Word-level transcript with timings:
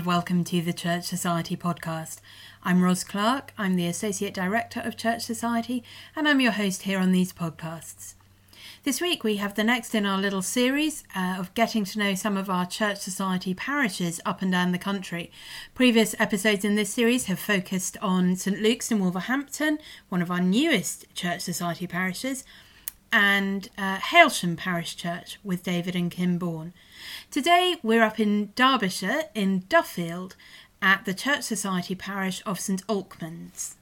And 0.00 0.06
welcome 0.06 0.44
to 0.44 0.62
the 0.62 0.72
Church 0.72 1.04
Society 1.04 1.58
podcast. 1.58 2.20
I'm 2.64 2.80
Ros 2.82 3.04
Clark, 3.04 3.52
I'm 3.58 3.76
the 3.76 3.86
Associate 3.86 4.32
Director 4.32 4.80
of 4.80 4.96
Church 4.96 5.20
Society, 5.20 5.84
and 6.16 6.26
I'm 6.26 6.40
your 6.40 6.52
host 6.52 6.84
here 6.84 6.98
on 6.98 7.12
these 7.12 7.34
podcasts. 7.34 8.14
This 8.84 9.02
week 9.02 9.22
we 9.22 9.36
have 9.36 9.56
the 9.56 9.62
next 9.62 9.94
in 9.94 10.06
our 10.06 10.16
little 10.16 10.40
series 10.40 11.04
uh, 11.14 11.36
of 11.38 11.52
getting 11.52 11.84
to 11.84 11.98
know 11.98 12.14
some 12.14 12.38
of 12.38 12.48
our 12.48 12.64
Church 12.64 12.96
Society 12.96 13.52
parishes 13.52 14.22
up 14.24 14.40
and 14.40 14.50
down 14.50 14.72
the 14.72 14.78
country. 14.78 15.30
Previous 15.74 16.14
episodes 16.18 16.64
in 16.64 16.76
this 16.76 16.94
series 16.94 17.26
have 17.26 17.38
focused 17.38 17.98
on 18.00 18.36
St 18.36 18.58
Luke's 18.62 18.90
in 18.90 19.00
Wolverhampton, 19.00 19.78
one 20.08 20.22
of 20.22 20.30
our 20.30 20.40
newest 20.40 21.14
Church 21.14 21.42
Society 21.42 21.86
parishes, 21.86 22.42
and 23.12 23.68
uh, 23.76 23.98
Hailsham 23.98 24.56
Parish 24.56 24.96
Church 24.96 25.38
with 25.42 25.62
David 25.62 25.96
and 25.96 26.10
Kim 26.10 26.38
Bourne. 26.38 26.72
Today 27.30 27.76
we're 27.82 28.02
up 28.02 28.20
in 28.20 28.52
Derbyshire 28.54 29.24
in 29.34 29.64
Duffield 29.68 30.36
at 30.82 31.04
the 31.04 31.14
Church 31.14 31.42
Society 31.42 31.94
parish 31.94 32.42
of 32.46 32.58
St 32.60 32.86
Alkmund's. 32.88 33.76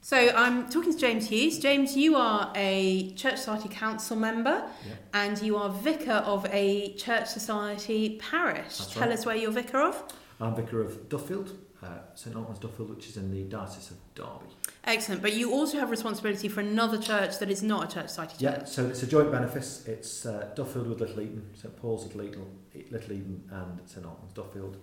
So 0.00 0.16
I'm 0.36 0.68
talking 0.68 0.92
to 0.92 0.98
James 0.98 1.28
Hughes. 1.28 1.58
James, 1.58 1.96
you 1.96 2.14
are 2.16 2.52
a 2.54 3.12
Church 3.14 3.36
Society 3.38 3.70
Council 3.70 4.16
member 4.16 4.62
Yeah. 4.86 4.94
and 5.14 5.40
you 5.40 5.56
are 5.56 5.70
vicar 5.70 6.22
of 6.26 6.46
a 6.50 6.92
Church 6.94 7.26
Society 7.28 8.18
parish. 8.20 8.76
That's 8.78 8.92
Tell 8.92 9.08
right. 9.08 9.12
us 9.18 9.24
where 9.24 9.34
you're 9.36 9.50
vicar 9.50 9.80
of. 9.80 10.02
I'm 10.40 10.54
vicar 10.54 10.82
of 10.82 11.08
Duffield, 11.08 11.56
uh, 11.82 11.86
St 12.14 12.36
Alkmund's 12.36 12.58
Duffield, 12.60 12.90
which 12.90 13.08
is 13.08 13.16
in 13.16 13.30
the 13.30 13.44
Diocese 13.44 13.92
of 13.92 13.96
Derby. 14.14 14.54
Excellent. 14.86 15.22
But 15.22 15.32
you 15.32 15.52
also 15.52 15.78
have 15.78 15.90
responsibility 15.90 16.48
for 16.48 16.60
another 16.60 16.98
church 16.98 17.38
that 17.38 17.50
is 17.50 17.62
not 17.62 17.90
a 17.90 17.94
Church 17.94 18.08
Society 18.08 18.36
Yeah, 18.38 18.64
so 18.64 18.86
it's 18.86 19.02
a 19.02 19.06
joint 19.06 19.32
benefice. 19.32 19.84
It's 19.86 20.26
uh, 20.26 20.50
Duffield 20.54 20.88
with 20.88 21.00
Little 21.00 21.20
Eaton, 21.20 21.50
St 21.54 21.74
Paul's 21.76 22.06
at 22.06 22.14
Little, 22.14 22.46
Little 22.90 23.12
Eaton, 23.12 23.48
and 23.50 23.80
St 23.88 24.04
Alkmund's 24.04 24.34
Duffield. 24.34 24.76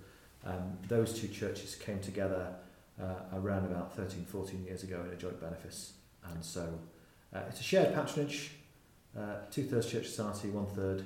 Um, 0.43 0.77
those 0.87 1.19
two 1.19 1.27
churches 1.27 1.75
came 1.75 1.99
together 1.99 2.55
uh, 2.99 3.37
around 3.37 3.65
about 3.65 3.95
13, 3.95 4.25
14 4.25 4.63
years 4.65 4.83
ago 4.83 5.03
in 5.05 5.13
a 5.13 5.15
joint 5.15 5.39
benefice, 5.39 5.93
and 6.31 6.43
so 6.43 6.67
uh, 7.33 7.41
it's 7.49 7.59
a 7.59 7.63
shared 7.63 7.93
patronage. 7.93 8.51
Uh, 9.17 9.35
two 9.51 9.63
thirds 9.63 9.91
Church 9.91 10.07
Society, 10.07 10.49
one 10.49 10.65
third 10.67 11.05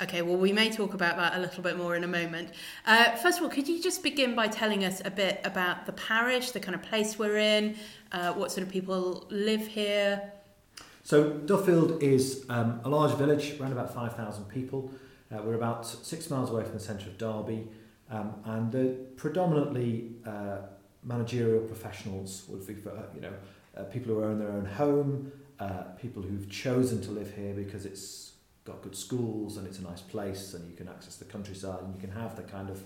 Okay, 0.00 0.22
well, 0.22 0.36
we 0.36 0.52
may 0.52 0.70
talk 0.70 0.94
about 0.94 1.16
that 1.16 1.36
a 1.36 1.40
little 1.40 1.62
bit 1.62 1.76
more 1.76 1.96
in 1.96 2.04
a 2.04 2.08
moment. 2.08 2.50
Uh, 2.86 3.16
first 3.16 3.38
of 3.38 3.44
all, 3.44 3.50
could 3.50 3.66
you 3.66 3.82
just 3.82 4.02
begin 4.02 4.36
by 4.36 4.46
telling 4.46 4.84
us 4.84 5.02
a 5.04 5.10
bit 5.10 5.40
about 5.44 5.84
the 5.84 5.92
parish, 5.92 6.52
the 6.52 6.60
kind 6.60 6.76
of 6.76 6.82
place 6.82 7.18
we're 7.18 7.38
in, 7.38 7.76
uh, 8.12 8.32
what 8.34 8.52
sort 8.52 8.64
of 8.64 8.72
people 8.72 9.26
live 9.30 9.66
here? 9.66 10.32
So 11.02 11.30
Duffield 11.30 12.02
is 12.02 12.44
um, 12.48 12.80
a 12.84 12.88
large 12.88 13.16
village, 13.16 13.58
around 13.58 13.72
about 13.72 13.92
5,000 13.92 14.44
people. 14.44 14.92
Uh, 15.32 15.42
we're 15.42 15.54
about 15.54 15.86
six 15.86 16.30
miles 16.30 16.50
away 16.50 16.62
from 16.62 16.74
the 16.74 16.80
centre 16.80 17.08
of 17.08 17.18
Derby, 17.18 17.66
um, 18.10 18.34
and 18.44 18.70
the 18.70 18.96
predominantly 19.16 20.12
uh, 20.24 20.58
managerial 21.02 21.64
professionals 21.64 22.44
would 22.48 22.64
be, 22.64 22.74
uh, 22.88 23.02
you 23.14 23.20
know, 23.20 23.32
uh, 23.76 23.82
people 23.84 24.14
who 24.14 24.22
own 24.22 24.38
their 24.38 24.50
own 24.52 24.66
home, 24.66 25.32
uh, 25.58 25.82
people 26.00 26.22
who've 26.22 26.48
chosen 26.48 27.00
to 27.02 27.10
live 27.10 27.34
here 27.34 27.54
because 27.54 27.86
it's 27.86 28.31
got 28.64 28.82
good 28.82 28.96
schools 28.96 29.56
and 29.56 29.66
it's 29.66 29.78
a 29.78 29.82
nice 29.82 30.00
place, 30.02 30.54
and 30.54 30.68
you 30.70 30.76
can 30.76 30.88
access 30.88 31.16
the 31.16 31.24
countryside 31.24 31.80
and 31.82 31.94
you 31.94 32.00
can 32.00 32.10
have 32.10 32.36
the 32.36 32.42
kind 32.42 32.70
of 32.70 32.82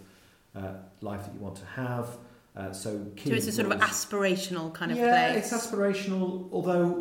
uh, 0.55 0.73
life 1.01 1.25
that 1.25 1.35
you 1.35 1.41
want 1.41 1.57
to 1.57 1.67
have. 1.67 2.17
Uh, 2.57 2.73
so, 2.73 3.07
So 3.23 3.33
it's 3.35 3.47
a 3.47 3.53
sort 3.53 3.71
of 3.71 3.79
aspirational 3.81 4.73
kind 4.73 4.91
of 4.91 4.97
yeah, 4.97 5.33
place. 5.33 5.53
it's 5.53 5.67
aspirational, 5.67 6.49
although 6.53 6.99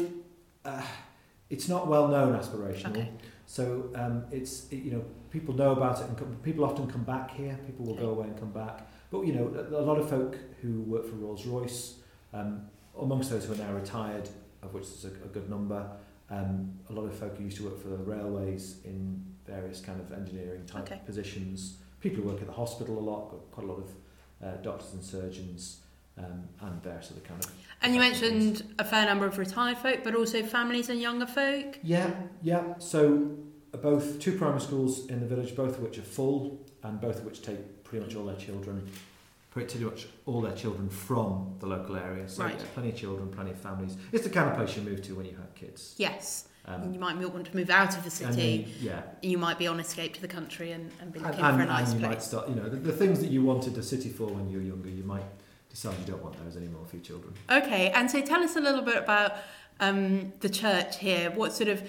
uh, 0.66 0.82
it's 1.50 1.70
not 1.70 1.88
well 1.88 2.08
known 2.10 2.38
aspirational. 2.38 2.90
Okay. 2.92 3.10
So 3.46 3.90
um, 3.96 4.26
it's 4.32 4.68
it, 4.72 4.78
you 4.78 4.92
know 4.92 5.06
people 5.30 5.54
know 5.54 5.72
about 5.72 6.02
it 6.02 6.08
and 6.08 6.18
come, 6.18 6.36
people 6.44 6.66
often 6.66 6.88
come 6.88 7.04
back 7.04 7.32
here. 7.32 7.58
People 7.66 7.86
will 7.86 7.94
Okay. 7.94 8.02
go 8.02 8.10
away 8.10 8.28
and 8.28 8.38
come 8.40 8.52
back. 8.52 8.88
But 9.12 9.22
you 9.22 9.34
know 9.34 9.54
a, 9.56 9.80
a 9.82 9.86
lot 9.86 9.98
of 9.98 10.10
folk 10.10 10.36
who 10.62 10.82
work 10.82 11.06
for 11.08 11.16
Rolls 11.16 11.46
Royce, 11.46 12.00
um, 12.34 12.66
amongst 13.00 13.30
those 13.30 13.46
who 13.46 13.54
are 13.54 13.58
now 13.58 13.72
retired, 13.74 14.28
of 14.62 14.74
which 14.74 14.84
there's 14.90 15.06
a, 15.06 15.24
a 15.24 15.28
good 15.30 15.50
number. 15.50 15.88
Um, 16.30 16.74
a 16.90 16.94
lot 16.94 17.04
of 17.06 17.16
folk 17.16 17.38
who 17.38 17.44
used 17.44 17.58
to 17.58 17.66
work 17.66 17.80
for 17.82 17.90
the 17.90 17.98
railways 17.98 18.78
in 18.84 19.24
various 19.46 19.80
kind 19.80 20.00
of 20.02 20.12
engineering 20.12 20.66
type 20.66 20.84
Okay. 20.84 21.00
positions. 21.06 21.78
People 22.00 22.24
who 22.24 22.30
work 22.30 22.42
at 22.42 22.48
the 22.48 22.54
hospital 22.54 22.98
a 22.98 23.06
lot, 23.12 23.30
got 23.32 23.52
quite 23.52 23.68
a 23.68 23.72
lot 23.72 23.78
of 23.80 23.90
uh, 24.44 24.56
doctors 24.62 24.94
and 24.94 25.04
surgeons, 25.04 25.82
um, 26.18 26.48
and 26.62 26.82
various 26.82 27.12
other 27.12 27.20
kind 27.22 27.44
of 27.44 27.52
and 27.82 27.94
you 27.94 28.02
things. 28.02 28.22
mentioned 28.22 28.74
a 28.80 28.84
fair 28.86 29.06
number 29.06 29.26
of 29.28 29.38
retired 29.38 29.78
folk, 29.78 30.04
but 30.04 30.16
also 30.16 30.42
families 30.44 30.90
and 30.90 31.00
younger 31.00 31.28
folk. 31.28 31.78
Yeah, 31.84 32.10
yeah. 32.42 32.78
So 32.80 33.38
uh, 33.74 33.78
both 33.78 34.20
two 34.20 34.38
primary 34.38 34.62
schools 34.62 35.06
in 35.08 35.20
the 35.20 35.28
village, 35.28 35.56
both 35.56 35.78
of 35.78 35.84
which 35.84 35.98
are 36.00 36.04
full, 36.04 36.60
and 36.84 37.00
both 37.00 37.18
of 37.20 37.26
which 37.26 37.42
take 37.44 37.84
pretty 37.84 38.04
much 38.06 38.16
all 38.16 38.26
their 38.26 38.36
children, 38.38 38.90
pretty 39.56 39.80
much 39.86 40.06
all 40.26 40.42
their 40.42 40.52
children 40.52 40.90
from 40.90 41.56
the 41.60 41.66
local 41.66 41.96
area. 41.96 42.28
So 42.28 42.44
Right. 42.44 42.60
yeah, 42.60 42.66
plenty 42.74 42.90
of 42.90 42.98
children, 42.98 43.30
plenty 43.30 43.52
of 43.52 43.58
families. 43.58 43.96
It's 44.12 44.26
the 44.26 44.30
kind 44.30 44.50
of 44.50 44.56
place 44.58 44.76
you 44.76 44.84
move 44.84 45.02
to 45.04 45.16
when 45.16 45.26
you 45.26 45.36
have 45.38 45.56
kids. 45.56 45.96
Yes. 45.98 46.50
and 46.66 46.84
Um, 46.84 46.94
you 46.94 47.00
might 47.00 47.16
want 47.18 47.46
to 47.46 47.56
move 47.56 47.70
out 47.70 47.96
of 47.98 48.04
the 48.04 48.10
city. 48.10 48.66
you- 48.82 48.90
yeah, 48.90 49.04
You 49.22 49.38
might 49.38 49.58
be 49.58 49.68
on 49.68 49.80
escape 49.80 50.14
to 50.16 50.22
the 50.22 50.28
country 50.28 50.72
and, 50.74 50.92
and 51.00 51.14
be 51.14 51.20
looking 51.20 51.40
and, 51.40 51.56
for 51.58 51.62
a 51.64 51.66
nice 51.68 51.92
and 51.92 52.02
you 52.02 52.08
might 52.10 52.22
start. 52.24 52.50
You 52.50 52.56
know, 52.56 52.68
the, 52.68 52.76
the 52.78 52.92
things 52.92 53.20
that 53.20 53.30
you 53.30 53.44
wanted 53.44 53.76
the 53.76 53.84
city 53.84 54.10
for 54.10 54.26
when 54.28 54.50
you 54.50 54.58
were 54.58 54.64
younger, 54.74 54.90
you 54.90 55.04
might 55.04 55.24
decide 55.70 55.96
you 56.00 56.06
don't 56.12 56.24
want 56.24 56.36
those 56.44 56.58
anymore 56.58 56.84
for 56.90 56.96
your 56.98 57.06
children. 57.06 57.34
Okay, 57.50 57.92
and 57.92 58.10
so 58.12 58.20
tell 58.22 58.42
us 58.44 58.56
a 58.58 58.60
little 58.60 58.82
bit 58.82 58.98
about 58.98 59.34
um, 59.80 60.34
the 60.42 60.50
church 60.50 60.98
here. 60.98 61.30
What 61.32 61.54
sort 61.54 61.70
of 61.70 61.84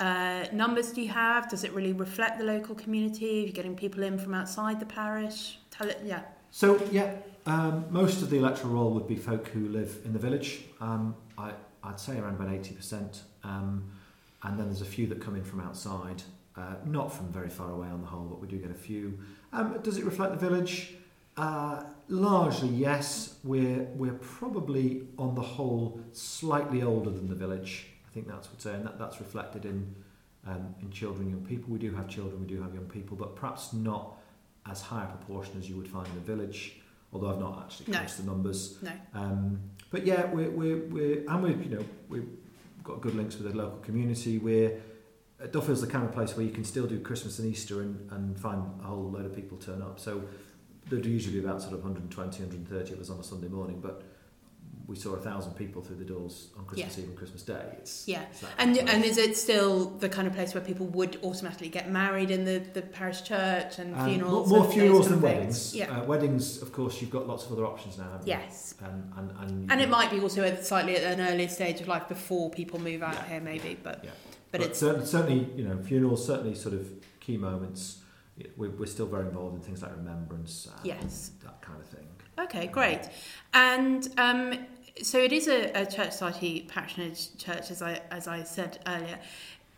uh, 0.00 0.46
numbers 0.52 0.92
do 0.92 1.02
you 1.02 1.10
have? 1.10 1.48
Does 1.50 1.62
it 1.62 1.72
really 1.72 1.92
reflect 1.92 2.38
the 2.38 2.44
local 2.44 2.74
community? 2.74 3.42
Are 3.44 3.46
you 3.48 3.52
getting 3.52 3.76
people 3.76 4.02
in 4.02 4.18
from 4.18 4.32
outside 4.34 4.80
the 4.80 4.86
parish? 4.86 5.58
Tell 5.70 5.88
it, 5.88 6.00
yeah. 6.04 6.22
So 6.54 6.78
yeah, 6.92 7.14
um, 7.46 7.86
most 7.90 8.20
of 8.20 8.28
the 8.28 8.36
electoral 8.36 8.74
roll 8.74 8.90
would 8.90 9.08
be 9.08 9.16
folk 9.16 9.48
who 9.48 9.68
live 9.68 9.98
in 10.04 10.12
the 10.12 10.18
village. 10.18 10.60
Um, 10.80 11.16
I, 11.38 11.52
I'd 11.82 11.98
say 11.98 12.18
around 12.18 12.34
about 12.34 12.52
eighty 12.52 12.74
percent, 12.74 13.22
um, 13.42 13.90
and 14.42 14.58
then 14.58 14.66
there's 14.66 14.82
a 14.82 14.84
few 14.84 15.06
that 15.06 15.20
come 15.20 15.34
in 15.34 15.42
from 15.42 15.60
outside, 15.60 16.22
uh, 16.56 16.74
not 16.84 17.10
from 17.12 17.32
very 17.32 17.48
far 17.48 17.70
away 17.70 17.88
on 17.88 18.02
the 18.02 18.06
whole, 18.06 18.26
but 18.26 18.38
we 18.38 18.46
do 18.46 18.58
get 18.58 18.70
a 18.70 18.74
few. 18.74 19.18
Um, 19.52 19.80
does 19.82 19.96
it 19.96 20.04
reflect 20.04 20.38
the 20.38 20.48
village? 20.48 20.94
Uh, 21.38 21.84
largely, 22.08 22.68
yes. 22.68 23.36
We're 23.42 23.84
we're 23.94 24.12
probably 24.20 25.08
on 25.18 25.34
the 25.34 25.40
whole 25.40 25.98
slightly 26.12 26.82
older 26.82 27.08
than 27.08 27.30
the 27.30 27.34
village. 27.34 27.86
I 28.10 28.12
think 28.12 28.28
that's 28.28 28.50
what's 28.50 28.64
saying 28.64 28.84
that 28.84 28.98
that's 28.98 29.20
reflected 29.20 29.64
in 29.64 29.94
um, 30.46 30.74
in 30.82 30.90
children, 30.90 31.30
young 31.30 31.46
people. 31.46 31.72
We 31.72 31.78
do 31.78 31.94
have 31.94 32.08
children, 32.08 32.42
we 32.42 32.46
do 32.46 32.60
have 32.60 32.74
young 32.74 32.90
people, 32.90 33.16
but 33.16 33.36
perhaps 33.36 33.72
not 33.72 34.18
as 34.66 34.80
high 34.82 35.04
a 35.04 35.06
proportion 35.06 35.54
as 35.58 35.68
you 35.68 35.76
would 35.76 35.88
find 35.88 36.06
in 36.08 36.14
the 36.14 36.20
village. 36.20 36.76
Although 37.12 37.30
I've 37.30 37.40
not 37.40 37.62
actually 37.64 37.92
No. 37.92 37.98
crunched 37.98 38.16
the 38.18 38.22
numbers. 38.24 38.78
No. 38.82 38.92
Um, 39.14 39.60
but 39.90 40.06
yeah, 40.06 40.26
we're, 40.32 40.50
we're, 40.50 40.78
we're 40.86 41.24
and 41.28 41.42
we've 41.42 41.62
you 41.62 41.76
know, 41.76 41.84
we've 42.08 42.28
got 42.82 43.00
good 43.00 43.14
links 43.14 43.36
with 43.36 43.50
the 43.52 43.56
local 43.56 43.78
community. 43.80 44.38
We're, 44.38 44.80
uh, 45.42 45.46
Duffield's 45.48 45.82
the 45.82 45.86
kind 45.88 46.04
of 46.04 46.12
place 46.12 46.36
where 46.36 46.46
you 46.46 46.52
can 46.52 46.64
still 46.64 46.86
do 46.86 47.00
Christmas 47.00 47.38
and 47.38 47.50
Easter 47.52 47.82
and, 47.82 48.10
and 48.12 48.38
find 48.40 48.62
a 48.80 48.86
whole 48.86 49.10
load 49.10 49.26
of 49.26 49.34
people 49.34 49.58
turn 49.58 49.82
up. 49.82 50.00
So 50.00 50.22
there'd 50.88 51.04
usually 51.04 51.38
be 51.38 51.44
about 51.44 51.60
sort 51.60 51.74
of 51.74 51.80
120, 51.84 52.38
130 52.42 52.92
of 52.94 53.00
us 53.00 53.10
on 53.10 53.18
a 53.20 53.24
Sunday 53.24 53.48
morning, 53.48 53.78
but 53.80 54.02
we 54.86 54.96
saw 54.96 55.14
a 55.14 55.18
thousand 55.20 55.52
people 55.54 55.80
through 55.82 55.96
the 55.96 56.04
doors 56.04 56.48
on 56.58 56.64
Christmas 56.64 56.98
Eve 56.98 57.04
and 57.08 57.16
Christmas 57.16 57.42
Day. 57.42 57.64
It's, 57.78 58.06
Yeah. 58.08 58.22
it's 58.30 58.44
And 58.58 58.76
of 58.76 58.88
and 58.88 59.04
is 59.04 59.16
it 59.16 59.36
still 59.36 59.90
the 59.90 60.08
kind 60.08 60.26
of 60.26 60.34
place 60.34 60.54
where 60.54 60.62
people 60.62 60.86
would 60.88 61.18
automatically 61.22 61.68
get 61.68 61.90
married 61.90 62.30
in 62.30 62.44
the, 62.44 62.58
the 62.72 62.82
parish 62.82 63.22
church 63.22 63.78
and 63.78 63.94
Um, 63.94 64.08
funerals? 64.08 64.48
more, 64.48 64.58
more 64.58 64.64
and 64.66 64.74
funerals 64.74 65.08
than 65.08 65.20
weddings. 65.20 65.74
Yeah. 65.74 66.00
Uh, 66.00 66.04
weddings, 66.04 66.60
of 66.62 66.72
course, 66.72 67.00
you've 67.00 67.10
got 67.10 67.26
lots 67.28 67.46
of 67.46 67.52
other 67.52 67.64
options 67.64 67.96
now. 67.98 68.04
Haven't 68.10 68.26
you? 68.26 68.32
yes. 68.34 68.74
Um, 68.82 69.12
and, 69.16 69.30
and, 69.40 69.72
And 69.72 69.80
it 69.80 69.88
might 69.88 70.10
be 70.10 70.20
also 70.20 70.42
at 70.42 70.66
slightly 70.66 70.96
at 70.96 71.18
an 71.18 71.26
earlier 71.26 71.48
stage 71.48 71.80
of 71.80 71.88
life 71.88 72.08
before 72.08 72.50
people 72.50 72.80
move 72.80 73.02
out 73.02 73.14
Yeah. 73.14 73.28
here, 73.28 73.40
maybe. 73.40 73.78
But 73.82 74.04
Yeah. 74.04 74.10
but, 74.50 74.60
it's 74.62 74.78
certainly, 74.80 75.06
certainly, 75.06 75.48
you 75.56 75.64
know, 75.68 75.78
funerals, 75.82 76.26
certainly 76.26 76.54
sort 76.54 76.74
of 76.74 76.88
key 77.20 77.36
moments. 77.36 77.98
We're, 78.56 78.70
we're 78.70 78.86
still 78.86 79.06
very 79.06 79.26
involved 79.26 79.56
in 79.56 79.62
things 79.62 79.82
like 79.82 79.94
remembrance. 79.96 80.66
And 80.76 80.86
Yes. 80.86 81.30
That 81.44 81.60
kind 81.62 81.78
of 81.80 81.86
thing. 81.86 82.06
Okay, 82.44 82.66
great. 82.66 83.00
And 83.54 84.08
um, 84.18 84.66
so 85.02 85.18
it 85.18 85.32
is 85.32 85.48
a, 85.48 85.70
a 85.74 85.86
church 85.86 86.12
society 86.12 86.66
patronage 86.68 87.36
church, 87.36 87.70
as 87.70 87.82
I 87.82 88.00
as 88.10 88.28
I 88.28 88.42
said 88.42 88.78
earlier. 88.86 89.18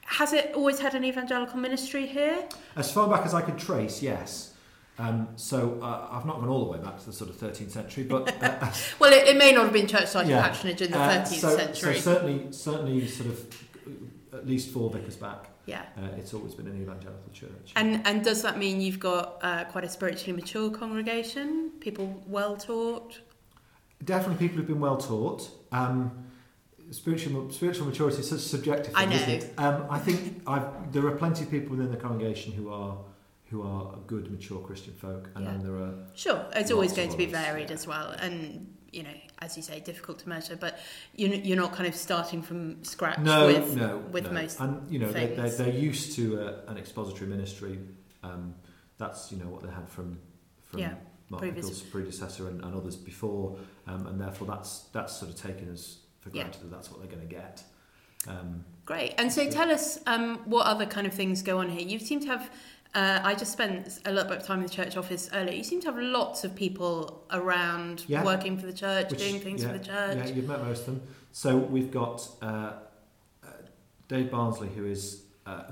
Has 0.06 0.32
it 0.34 0.52
always 0.54 0.78
had 0.80 0.94
an 0.94 1.02
evangelical 1.04 1.58
ministry 1.58 2.06
here? 2.06 2.44
As 2.76 2.92
far 2.92 3.08
back 3.08 3.24
as 3.24 3.32
I 3.32 3.40
could 3.40 3.58
trace, 3.58 4.02
yes. 4.02 4.52
Um, 4.98 5.28
so 5.36 5.78
uh, 5.82 6.08
I've 6.12 6.26
not 6.26 6.40
gone 6.40 6.48
all 6.48 6.64
the 6.66 6.70
way 6.70 6.78
back 6.78 6.98
to 7.00 7.06
the 7.06 7.12
sort 7.12 7.30
of 7.30 7.36
13th 7.36 7.70
century, 7.70 8.04
but 8.04 8.28
uh, 8.42 8.70
Well, 9.00 9.12
it, 9.12 9.26
it 9.28 9.36
may 9.36 9.50
not 9.50 9.64
have 9.64 9.72
been 9.72 9.86
church 9.86 10.06
society 10.06 10.30
Yeah. 10.30 10.46
patronage 10.46 10.82
in 10.82 10.90
the 10.92 10.98
uh, 11.00 11.24
13th 11.24 11.26
so, 11.26 11.56
century. 11.56 11.94
so 11.94 12.12
certainly, 12.12 12.52
certainly, 12.52 13.08
sort 13.08 13.30
of 13.30 13.46
uh, 13.86 13.90
at 14.34 14.46
least 14.46 14.70
four 14.70 14.90
vicars 14.90 15.16
back, 15.16 15.48
yeah. 15.66 15.82
uh, 15.96 16.08
it's 16.18 16.34
always 16.34 16.54
been 16.54 16.66
an 16.66 16.80
evangelical 16.80 17.30
church. 17.32 17.72
And 17.76 18.06
and 18.06 18.24
does 18.24 18.42
that 18.42 18.58
mean 18.58 18.80
you've 18.80 19.00
got 19.00 19.38
uh, 19.42 19.64
quite 19.64 19.84
a 19.84 19.88
spiritually 19.88 20.32
mature 20.32 20.70
congregation? 20.70 21.70
People 21.80 22.22
well 22.26 22.56
taught? 22.56 23.20
Definitely, 24.04 24.46
people 24.46 24.58
who've 24.58 24.66
been 24.66 24.80
well 24.80 24.96
taught. 24.96 25.50
Um, 25.72 26.24
spiritual 26.90 27.50
spiritual 27.50 27.86
maturity 27.86 28.18
is 28.18 28.28
such 28.28 28.38
a 28.38 28.42
subjective 28.42 28.94
thing, 28.94 29.12
isn't 29.12 29.30
it? 29.30 29.54
Um, 29.58 29.86
I 29.90 29.98
think 29.98 30.42
I've, 30.46 30.92
there 30.92 31.06
are 31.06 31.16
plenty 31.16 31.44
of 31.44 31.50
people 31.50 31.76
within 31.76 31.90
the 31.90 31.96
congregation 31.96 32.52
who 32.52 32.70
are 32.70 32.96
who 33.50 33.62
are 33.62 33.96
good, 34.06 34.30
mature 34.30 34.60
Christian 34.60 34.94
folk, 34.94 35.30
and 35.34 35.44
Yeah. 35.44 35.50
then 35.52 35.62
there 35.62 35.76
are 35.76 35.94
Sure, 36.14 36.44
it's 36.56 36.70
always 36.70 36.92
going 36.92 37.10
to 37.10 37.16
be 37.16 37.26
varied 37.26 37.68
yeah. 37.68 37.74
as 37.74 37.86
well, 37.86 38.10
and 38.10 38.66
you 38.94 39.02
know, 39.02 39.14
as 39.40 39.56
you 39.56 39.62
say, 39.62 39.80
difficult 39.80 40.18
to 40.20 40.28
measure. 40.28 40.56
But 40.56 40.78
you 41.14 41.28
you're 41.28 41.56
not 41.56 41.72
kind 41.72 41.88
of 41.88 41.94
starting 41.94 42.42
from 42.42 42.82
scratch 42.84 43.18
no, 43.18 43.46
with 43.46 43.76
no, 43.76 43.98
with 44.10 44.24
no. 44.24 44.32
most. 44.32 44.60
and 44.60 44.90
you 44.90 44.98
know 44.98 45.10
they, 45.10 45.26
they, 45.26 45.36
things. 45.36 45.56
they're 45.56 45.68
used 45.68 46.14
to 46.16 46.38
a, 46.40 46.70
an 46.70 46.78
expository 46.78 47.28
ministry. 47.28 47.78
Um, 48.22 48.54
that's 48.98 49.30
you 49.32 49.38
know 49.38 49.46
what 49.46 49.62
they 49.62 49.70
had 49.70 49.88
from 49.88 50.18
from 50.64 50.80
Yeah, 50.80 50.94
Mark 51.28 51.42
previous- 51.42 51.66
Nichols' 51.66 51.82
predecessor 51.82 52.48
and, 52.48 52.62
and 52.62 52.74
others 52.74 52.96
before, 52.96 53.56
um, 53.86 54.06
and 54.06 54.20
therefore 54.20 54.46
that's 54.46 54.80
that's 54.92 55.16
sort 55.16 55.30
of 55.30 55.40
taken 55.40 55.72
as 55.72 55.98
for 56.20 56.30
Yeah. 56.30 56.42
granted 56.42 56.62
that 56.62 56.70
that's 56.70 56.90
what 56.90 57.00
they're 57.00 57.10
going 57.14 57.26
to 57.28 57.34
get. 57.34 57.62
Um, 58.26 58.64
Great. 58.86 59.14
And 59.18 59.32
so 59.32 59.50
tell 59.50 59.70
us 59.70 59.98
um, 60.06 60.38
what 60.44 60.66
other 60.66 60.86
kind 60.86 61.06
of 61.06 61.14
things 61.14 61.42
go 61.42 61.58
on 61.58 61.68
here. 61.70 61.86
You 61.86 61.98
seem 61.98 62.20
to 62.20 62.26
have. 62.28 62.50
Uh, 62.94 63.20
I 63.24 63.34
just 63.34 63.52
spent 63.52 63.98
a 64.04 64.12
little 64.12 64.28
bit 64.28 64.38
of 64.38 64.46
time 64.46 64.60
in 64.60 64.66
the 64.66 64.72
church 64.72 64.96
office 64.96 65.28
earlier. 65.32 65.54
You 65.54 65.64
seem 65.64 65.80
to 65.80 65.88
have 65.88 65.98
lots 65.98 66.44
of 66.44 66.54
people 66.54 67.24
around 67.32 68.04
Yeah. 68.06 68.24
working 68.24 68.56
for 68.56 68.66
the 68.66 68.72
church, 68.72 69.10
Which- 69.10 69.18
doing 69.18 69.40
things 69.40 69.62
yeah, 69.62 69.72
for 69.72 69.78
the 69.78 69.84
church. 69.84 70.16
Yeah, 70.18 70.26
you've 70.34 70.46
met 70.46 70.62
most 70.64 70.80
of 70.80 70.86
them. 70.86 71.02
So 71.32 71.56
we've 71.56 71.90
got 71.90 72.28
uh, 72.40 72.46
uh, 73.42 73.46
Dave 74.06 74.30
Barnsley, 74.30 74.68
who 74.68 74.86
is 74.86 75.22
uh, 75.44 75.64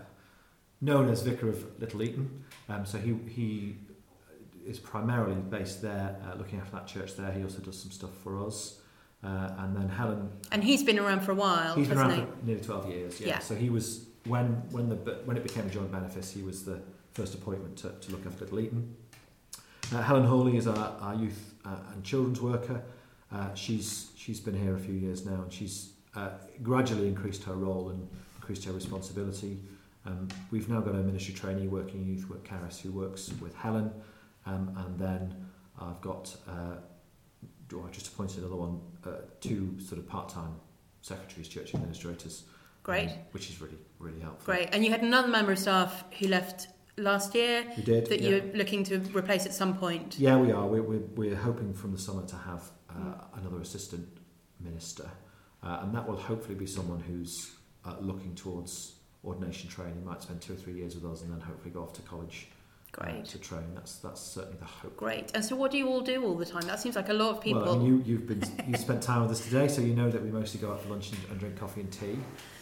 known 0.80 1.08
as 1.08 1.22
Vicar 1.22 1.48
of 1.48 1.64
Little 1.80 2.02
Eaton. 2.02 2.44
Um, 2.68 2.84
so 2.84 2.98
he 2.98 3.14
he 3.28 3.76
is 4.66 4.80
primarily 4.80 5.34
based 5.36 5.80
there, 5.80 6.16
uh, 6.26 6.36
looking 6.36 6.58
after 6.58 6.72
that 6.76 6.86
church 6.88 7.16
there. 7.16 7.30
He 7.32 7.42
also 7.44 7.60
does 7.60 7.80
some 7.80 7.90
stuff 7.92 8.14
for 8.22 8.44
us. 8.44 8.80
Uh, 9.24 9.50
and 9.58 9.76
then 9.76 9.88
Helen, 9.88 10.30
And 10.50 10.64
he's 10.64 10.82
been 10.82 10.98
around 10.98 11.20
for 11.22 11.30
a 11.30 11.36
while, 11.36 11.76
he's 11.76 11.86
been 11.86 11.96
around 11.98 12.26
for 12.26 12.44
nearly 12.44 12.60
12 12.60 12.88
years. 12.88 13.20
Yeah. 13.20 13.28
Yeah. 13.28 13.38
So 13.38 13.54
he 13.54 13.70
was 13.70 14.06
when 14.26 14.46
when 14.72 14.88
the 14.88 14.96
when 15.24 15.36
it 15.36 15.44
became 15.44 15.66
a 15.66 15.70
joint 15.70 15.92
benefice, 15.92 16.32
he 16.32 16.42
was 16.42 16.64
the 16.64 16.80
first 17.12 17.34
appointment 17.34 17.76
to, 17.78 17.90
to 18.00 18.10
look 18.10 18.26
after 18.26 18.44
Little 18.44 18.60
Eaton. 18.60 18.96
Uh, 19.92 20.02
Helen 20.02 20.24
Hawley 20.24 20.56
is 20.56 20.66
our, 20.66 20.96
our 21.00 21.14
youth 21.14 21.54
uh, 21.64 21.76
and 21.92 22.02
children's 22.02 22.40
worker. 22.40 22.82
Uh, 23.30 23.54
she's 23.54 24.10
she's 24.16 24.40
been 24.40 24.54
here 24.54 24.74
a 24.74 24.78
few 24.78 24.94
years 24.94 25.24
now, 25.24 25.42
and 25.42 25.52
she's 25.52 25.92
uh, 26.14 26.30
gradually 26.62 27.08
increased 27.08 27.44
her 27.44 27.54
role 27.54 27.90
and 27.90 28.08
increased 28.36 28.64
her 28.64 28.72
responsibility. 28.72 29.58
Um, 30.04 30.28
we've 30.50 30.68
now 30.68 30.80
got 30.80 30.94
a 30.94 30.98
ministry 30.98 31.34
trainee 31.34 31.68
working 31.68 32.02
in 32.02 32.08
youth 32.08 32.28
work, 32.28 32.44
Caris, 32.44 32.80
who 32.80 32.90
works 32.90 33.30
with 33.40 33.54
Helen, 33.54 33.90
um, 34.46 34.74
and 34.84 34.98
then 34.98 35.34
I've 35.80 36.00
got 36.00 36.34
uh, 36.48 36.76
oh, 37.74 37.84
I 37.86 37.90
just 37.90 38.08
appointed 38.08 38.38
another 38.38 38.56
one, 38.56 38.80
uh, 39.06 39.22
two 39.40 39.78
sort 39.80 39.98
of 39.98 40.08
part-time 40.08 40.54
secretaries, 41.02 41.48
church 41.48 41.74
administrators, 41.74 42.44
Great, 42.82 43.08
um, 43.08 43.14
which 43.32 43.48
is 43.48 43.60
really 43.60 43.78
really 43.98 44.20
helpful. 44.20 44.54
great. 44.54 44.68
And 44.72 44.84
you 44.84 44.90
had 44.90 45.02
another 45.02 45.28
member 45.28 45.52
of 45.52 45.58
staff 45.58 46.04
who 46.18 46.28
left 46.28 46.68
last 46.96 47.34
year 47.34 47.64
We 47.76 47.82
did. 47.82 48.06
that 48.06 48.20
yeah. 48.20 48.28
you're 48.30 48.42
looking 48.54 48.84
to 48.84 48.98
replace 49.16 49.46
at 49.46 49.54
some 49.54 49.76
point. 49.76 50.18
Yeah, 50.18 50.36
we 50.36 50.52
are. 50.52 50.66
We're, 50.66 50.82
we're, 50.82 51.06
we're 51.16 51.34
hoping 51.36 51.72
from 51.74 51.92
the 51.92 51.98
summer 51.98 52.24
to 52.26 52.36
have 52.36 52.70
uh, 52.90 52.94
Mm. 52.94 53.38
another 53.40 53.60
assistant 53.60 54.06
minister, 54.60 55.08
uh, 55.62 55.80
and 55.82 55.94
that 55.94 56.06
will 56.06 56.16
hopefully 56.16 56.54
be 56.54 56.66
someone 56.66 57.00
who's 57.00 57.52
uh, 57.86 57.94
looking 58.00 58.34
towards 58.34 58.96
ordination 59.24 59.68
training. 59.70 60.04
Might 60.04 60.22
spend 60.22 60.42
two 60.42 60.52
or 60.52 60.56
three 60.56 60.74
years 60.74 60.94
with 60.94 61.04
us, 61.10 61.22
and 61.22 61.32
then 61.32 61.40
hopefully 61.40 61.70
go 61.70 61.82
off 61.82 61.94
to 61.94 62.02
college 62.02 62.48
uh, 62.98 63.04
Great, 63.04 63.24
to 63.24 63.38
train. 63.38 63.64
That's 63.74 63.96
that's 63.96 64.20
certainly 64.20 64.58
the 64.58 64.66
hope. 64.66 64.94
great. 64.98 65.30
And 65.34 65.42
so, 65.42 65.56
what 65.56 65.70
do 65.70 65.78
you 65.78 65.88
all 65.88 66.02
do 66.02 66.22
all 66.22 66.34
the 66.36 66.44
time? 66.44 66.66
That 66.66 66.80
seems 66.80 66.96
like 66.96 67.08
a 67.08 67.14
lot 67.14 67.30
of 67.34 67.40
people. 67.40 67.62
Well, 67.62 67.76
I 67.76 67.78
mean, 67.78 67.86
you, 67.86 68.02
you've 68.04 68.26
been 68.26 68.42
you 68.68 68.76
spent 68.76 69.02
time 69.02 69.22
with 69.22 69.30
us 69.30 69.40
today, 69.40 69.68
so 69.68 69.80
you 69.80 69.94
know 69.94 70.10
that 70.10 70.22
we 70.22 70.30
mostly 70.30 70.60
go 70.60 70.70
out 70.72 70.82
for 70.82 70.90
lunch 70.90 71.10
and, 71.12 71.18
and 71.30 71.40
drink 71.40 71.56
coffee 71.58 71.80
and 71.80 71.90
tea, 71.90 72.18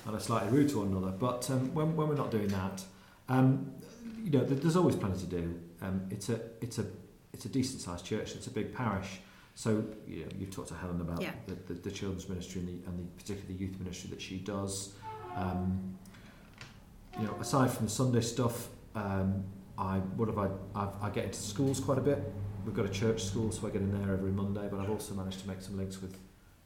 and 0.07 0.15
are 0.15 0.21
slightly 0.21 0.51
rude 0.57 0.69
to 0.69 0.79
one 0.79 0.89
another. 0.97 1.11
But 1.11 1.51
um, 1.51 1.75
when, 1.75 1.97
when 1.97 2.07
we're 2.09 2.15
not 2.15 2.31
doing 2.31 2.49
that, 2.49 2.85
um, 3.29 3.73
you 4.25 4.31
know, 4.31 4.45
there's 4.45 4.77
always 4.77 4.97
plenty 4.97 5.21
to 5.21 5.27
do. 5.27 5.61
Um, 5.83 6.03
it's 6.11 6.29
a 6.29 6.41
it's 6.61 6.79
a 6.79 6.85
it's 7.33 7.45
a 7.45 7.49
decent 7.49 7.81
sized 7.81 8.05
church. 8.05 8.35
It's 8.35 8.47
a 8.47 8.51
big 8.51 8.75
parish. 8.75 9.21
So 9.55 9.85
you 10.07 10.21
know, 10.25 10.31
you've 10.39 10.51
talked 10.51 10.69
to 10.69 10.75
Helen 10.75 11.01
about 11.01 11.21
Yeah. 11.21 11.33
the, 11.47 11.55
the, 11.55 11.75
the 11.75 11.91
children's 11.91 12.29
ministry 12.29 12.61
and, 12.63 12.69
the, 12.69 12.89
and 12.89 12.99
the, 12.99 13.03
particularly 13.23 13.55
the 13.55 13.61
youth 13.65 13.79
ministry 13.79 14.11
that 14.11 14.21
she 14.23 14.39
does. 14.39 14.95
Um, 15.37 15.97
you 17.19 17.27
know, 17.27 17.37
aside 17.41 17.71
from 17.71 17.87
the 17.87 17.93
Sunday 17.93 18.21
stuff, 18.21 18.69
um, 18.95 19.45
I 19.77 19.99
what 20.17 20.29
have 20.29 20.39
I? 20.39 20.49
I've, 20.75 20.95
I 21.03 21.11
get 21.11 21.25
into 21.25 21.41
schools 21.41 21.81
quite 21.81 21.99
a 21.99 22.03
bit. 22.03 22.19
We've 22.65 22.75
got 22.75 22.85
a 22.85 22.91
church 22.91 23.25
school, 23.25 23.51
so 23.53 23.67
I 23.67 23.71
get 23.71 23.81
in 23.83 23.91
there 23.91 24.13
every 24.13 24.31
Monday. 24.31 24.69
But 24.71 24.81
I've 24.81 24.91
also 24.91 25.15
managed 25.15 25.41
to 25.41 25.49
make 25.49 25.63
some 25.63 25.77
links 25.77 26.01
with 26.01 26.17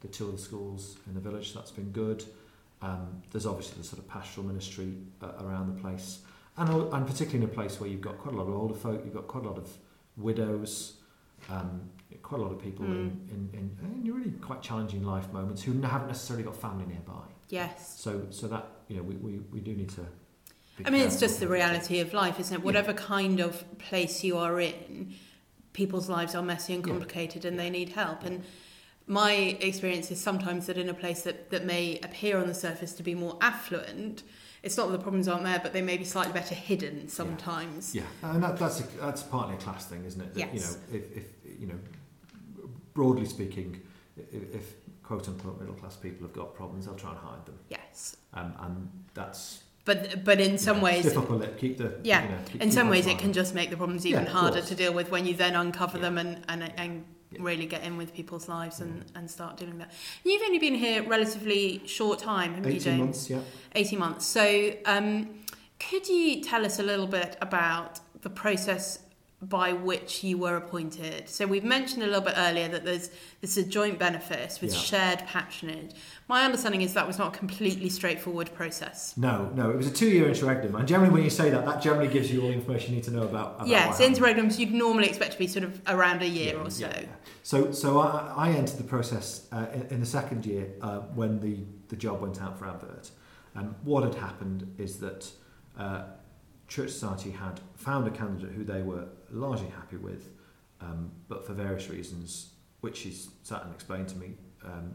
the 0.00 0.08
two 0.08 0.28
other 0.28 0.38
schools 0.38 0.96
in 1.06 1.14
the 1.14 1.20
village. 1.20 1.52
So 1.52 1.58
that's 1.60 1.70
been 1.70 1.90
good. 1.92 2.24
Um, 2.82 3.22
there's 3.30 3.46
obviously 3.46 3.78
the 3.78 3.84
sort 3.88 4.00
of 4.00 4.08
pastoral 4.08 4.46
ministry 4.46 4.94
uh, 5.22 5.28
around 5.40 5.74
the 5.74 5.80
place, 5.80 6.18
and 6.56 6.68
and 6.92 7.06
particularly 7.06 7.44
in 7.44 7.50
a 7.50 7.54
place 7.54 7.80
where 7.80 7.88
you've 7.88 8.00
got 8.00 8.18
quite 8.18 8.34
a 8.34 8.38
lot 8.38 8.48
of 8.48 8.54
older 8.54 8.74
folk, 8.74 9.02
you've 9.04 9.14
got 9.14 9.26
quite 9.28 9.44
a 9.44 9.48
lot 9.48 9.58
of 9.58 9.68
widows, 10.16 10.94
um, 11.50 11.90
quite 12.22 12.40
a 12.40 12.44
lot 12.44 12.52
of 12.52 12.60
people 12.62 12.84
in, 12.86 13.20
in, 13.30 13.50
in, 13.52 13.76
in 14.04 14.14
really 14.14 14.30
quite 14.40 14.62
challenging 14.62 15.02
life 15.04 15.30
moments 15.32 15.62
who 15.62 15.72
haven't 15.82 16.08
necessarily 16.08 16.44
got 16.44 16.56
family 16.56 16.86
nearby. 16.86 17.24
yes. 17.48 17.94
So 17.98 18.26
so 18.30 18.46
that 18.48 18.66
you 18.88 18.96
know 18.96 19.02
we, 19.02 19.14
we, 19.16 19.38
we 19.52 19.60
do 19.60 19.74
need 19.74 19.90
to. 19.90 20.06
I 20.84 20.90
mean, 20.90 21.02
it's 21.02 21.20
just 21.20 21.38
the 21.38 21.46
reality 21.46 22.00
of 22.00 22.12
life, 22.12 22.40
isn't 22.40 22.52
it? 22.52 22.58
Yeah. 22.58 22.64
Whatever 22.64 22.92
kind 22.94 23.38
of 23.38 23.62
place 23.78 24.24
you 24.24 24.38
are 24.38 24.58
in, 24.60 25.14
people's 25.72 26.08
lives 26.08 26.34
are 26.34 26.42
messy 26.42 26.74
and 26.74 26.84
Yeah. 26.84 26.92
complicated 26.92 27.44
and 27.44 27.56
they 27.58 27.70
need 27.70 27.90
help. 27.90 28.24
And 28.24 28.42
my 29.06 29.32
experience 29.60 30.10
is 30.10 30.20
sometimes 30.20 30.66
that 30.66 30.76
in 30.76 30.88
a 30.88 30.94
place 30.94 31.22
that, 31.22 31.50
that 31.50 31.64
may 31.64 32.00
appear 32.02 32.38
on 32.38 32.48
the 32.48 32.54
surface 32.54 32.92
to 32.94 33.04
be 33.04 33.14
more 33.14 33.36
affluent, 33.40 34.24
it's 34.64 34.76
not 34.76 34.87
that 34.87 34.93
the 34.96 35.02
problems 35.02 35.28
aren't 35.28 35.44
there, 35.44 35.61
but 35.62 35.72
they 35.72 35.82
may 35.82 35.96
be 35.96 36.05
slightly 36.05 36.32
better 36.32 36.55
hidden 36.55 37.08
sometimes. 37.08 37.94
Yeah, 37.94 38.02
and 38.22 38.43
that, 38.43 38.58
that's 38.58 38.81
a, 38.81 38.84
that's 38.99 39.22
partly 39.22 39.55
a 39.55 39.58
class 39.58 39.87
thing, 39.87 40.05
isn't 40.05 40.20
it? 40.20 40.34
That, 40.34 40.40
Yes. 40.40 40.50
You 40.55 40.61
know, 40.99 41.05
if, 41.05 41.16
if 41.19 41.61
you 41.61 41.66
know, 41.66 41.78
broadly 42.94 43.26
speaking, 43.26 43.80
if, 44.16 44.54
if 44.54 44.73
quote 45.02 45.28
unquote 45.28 45.61
middle 45.61 45.75
class 45.75 45.97
people 45.97 46.26
have 46.26 46.35
got 46.35 46.54
problems, 46.54 46.87
they'll 46.87 46.94
try 46.94 47.11
and 47.11 47.18
hide 47.18 47.44
them, 47.47 47.59
Yes. 47.68 48.16
um, 48.33 48.54
and 48.61 48.90
that's 49.12 49.62
But 49.85 50.25
but 50.25 50.40
in 50.40 50.56
some 50.59 50.78
know, 50.78 50.85
ways, 50.85 51.14
lip, 51.14 51.59
keep 51.59 51.76
the 51.78 51.99
Yeah, 52.02 52.23
You 52.25 52.28
know, 52.30 52.38
keep, 52.47 52.62
in 52.62 52.71
some 52.71 52.88
ways, 52.88 53.06
it 53.06 53.18
can 53.18 53.33
just 53.33 53.54
make 53.54 53.71
the 53.71 53.76
problems 53.76 54.06
even 54.06 54.25
Yeah, 54.25 54.30
harder 54.30 54.62
to 54.62 54.75
deal 54.75 54.94
with 54.94 55.11
when 55.11 55.26
you 55.26 55.35
then 55.35 55.54
uncover 55.54 55.99
Yeah. 55.99 56.04
them 56.04 56.18
and, 56.18 56.44
and, 56.49 56.73
and 56.78 57.04
Yeah. 57.37 57.43
really 57.45 57.67
get 57.67 57.83
in 57.85 57.97
with 57.97 58.14
people's 58.14 58.49
lives 58.49 58.81
and, 58.81 59.05
and 59.14 59.31
start 59.31 59.57
doing 59.57 59.79
that. 59.79 59.91
You've 60.25 60.43
only 60.43 60.59
been 60.59 60.75
here 60.75 61.03
relatively 61.03 61.83
short 61.87 62.19
time, 62.19 62.55
haven't 62.55 62.71
you, 62.71 62.76
eighteen 62.76 62.97
James? 62.99 63.00
months. 63.00 63.31
Yeah. 63.31 63.41
18 63.76 63.99
months. 63.99 64.26
So, 64.26 64.73
um, 64.87 65.29
could 65.81 66.09
you 66.09 66.41
tell 66.43 66.64
us 66.64 66.79
a 66.79 66.83
little 66.83 67.07
bit 67.09 67.37
about 67.41 68.00
the 68.23 68.31
process 68.31 69.00
by 69.48 69.72
which 69.72 70.24
you 70.24 70.38
were 70.38 70.56
appointed? 70.56 71.28
So, 71.28 71.46
we've 71.46 71.64
mentioned 71.64 72.02
a 72.02 72.06
little 72.06 72.20
bit 72.22 72.34
earlier 72.36 72.68
that 72.68 72.84
there's 72.84 73.10
this 73.40 73.56
is 73.56 73.66
a 73.66 73.68
joint 73.68 73.98
benefice 73.98 74.60
with 74.60 74.72
Yeah. 74.72 74.78
shared 74.80 75.18
patronage. 75.26 75.92
My 76.28 76.44
understanding 76.44 76.82
is 76.82 76.94
that 76.94 77.06
was 77.06 77.18
not 77.18 77.34
a 77.34 77.38
completely 77.38 77.88
straightforward 77.90 78.54
process. 78.54 79.14
No, 79.16 79.50
no, 79.54 79.70
it 79.70 79.76
was 79.76 79.86
a 79.86 79.92
two-year 79.92 80.26
interregnum, 80.28 80.74
and 80.76 80.88
generally, 80.88 81.12
when 81.12 81.22
you 81.22 81.30
say 81.30 81.50
that, 81.50 81.64
that 81.66 81.82
generally 81.82 82.08
gives 82.08 82.30
you 82.32 82.40
all 82.42 82.48
the 82.48 82.54
information 82.54 82.90
you 82.90 82.96
need 82.96 83.04
to 83.04 83.10
know 83.10 83.24
about. 83.24 83.56
about 83.56 83.66
yes, 83.68 83.98
what 83.98 83.98
happened. 83.98 84.16
interregnums 84.50 84.58
you'd 84.58 84.72
normally 84.72 85.08
expect 85.08 85.32
to 85.32 85.38
be 85.38 85.46
sort 85.46 85.64
of 85.64 85.80
around 85.86 86.22
a 86.22 86.26
year 86.28 86.54
Yeah, 86.54 86.60
or 86.62 86.70
so. 86.70 86.86
yeah, 86.86 87.00
yeah. 87.02 87.06
So, 87.42 87.72
so 87.72 87.98
I, 88.00 88.32
I 88.36 88.50
entered 88.52 88.78
the 88.78 88.84
process 88.84 89.46
uh, 89.52 89.66
in, 89.74 89.82
in 89.90 90.00
the 90.00 90.06
second 90.06 90.46
year 90.46 90.68
uh, 90.80 91.00
when 91.14 91.40
the, 91.40 91.58
the 91.88 91.96
job 91.96 92.22
went 92.22 92.40
out 92.40 92.58
for 92.58 92.66
advert. 92.66 93.10
Um, 93.54 93.76
what 93.84 94.02
had 94.02 94.14
happened 94.14 94.74
is 94.78 94.98
that 95.00 95.30
uh, 95.78 96.04
Church 96.68 96.90
Society 96.90 97.30
had 97.30 97.61
found 97.75 98.06
a 98.06 98.11
candidate 98.11 98.52
who 98.52 98.64
they 98.64 98.83
were 98.83 99.06
largely 99.30 99.68
happy 99.68 99.97
with, 99.97 100.30
um, 100.80 101.11
but 101.28 101.47
for 101.47 101.52
various 101.52 101.88
reasons, 101.88 102.50
which 102.80 102.99
she's 102.99 103.28
sat 103.42 103.62
and 103.64 103.75
explained 103.75 104.09
to 104.09 104.16
me, 104.16 104.35
um, 104.64 104.94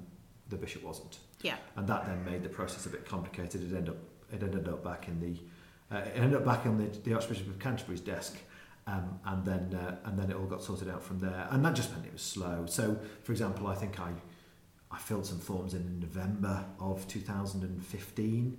the 0.49 0.55
bishop 0.55 0.83
wasn't. 0.83 1.19
Yeah. 1.41 1.57
And 1.75 1.87
that 1.87 2.05
then 2.05 2.25
made 2.25 2.43
the 2.43 2.49
process 2.49 2.85
a 2.85 2.89
bit 2.89 3.05
complicated. 3.05 3.61
It 3.61 3.75
ended 3.75 3.89
up, 3.89 3.97
it 4.31 4.43
ended 4.43 4.67
up 4.67 4.83
back 4.83 5.07
in 5.07 5.19
the, 5.19 5.95
uh, 5.95 6.01
it 6.01 6.13
ended 6.15 6.35
up 6.35 6.45
back 6.45 6.65
on 6.65 6.77
the, 6.77 6.85
the 6.99 7.13
Archbishop 7.13 7.47
of 7.47 7.59
Canterbury's 7.59 8.01
desk. 8.01 8.37
Um, 8.87 9.19
and 9.25 9.45
then 9.45 9.79
uh, 9.79 9.97
and 10.05 10.17
then 10.17 10.31
it 10.31 10.35
all 10.35 10.47
got 10.47 10.63
sorted 10.63 10.89
out 10.89 11.03
from 11.03 11.19
there, 11.19 11.47
and 11.51 11.63
that 11.63 11.75
just 11.75 11.91
meant 11.91 12.07
it 12.07 12.13
was 12.13 12.23
slow. 12.23 12.65
So, 12.67 12.97
for 13.21 13.31
example, 13.31 13.67
I 13.67 13.75
think 13.75 13.99
I 13.99 14.13
I 14.89 14.97
filled 14.97 15.27
some 15.27 15.37
forms 15.37 15.75
in 15.75 15.81
in 15.81 15.99
November 15.99 16.65
of 16.79 17.07
2015. 17.07 18.57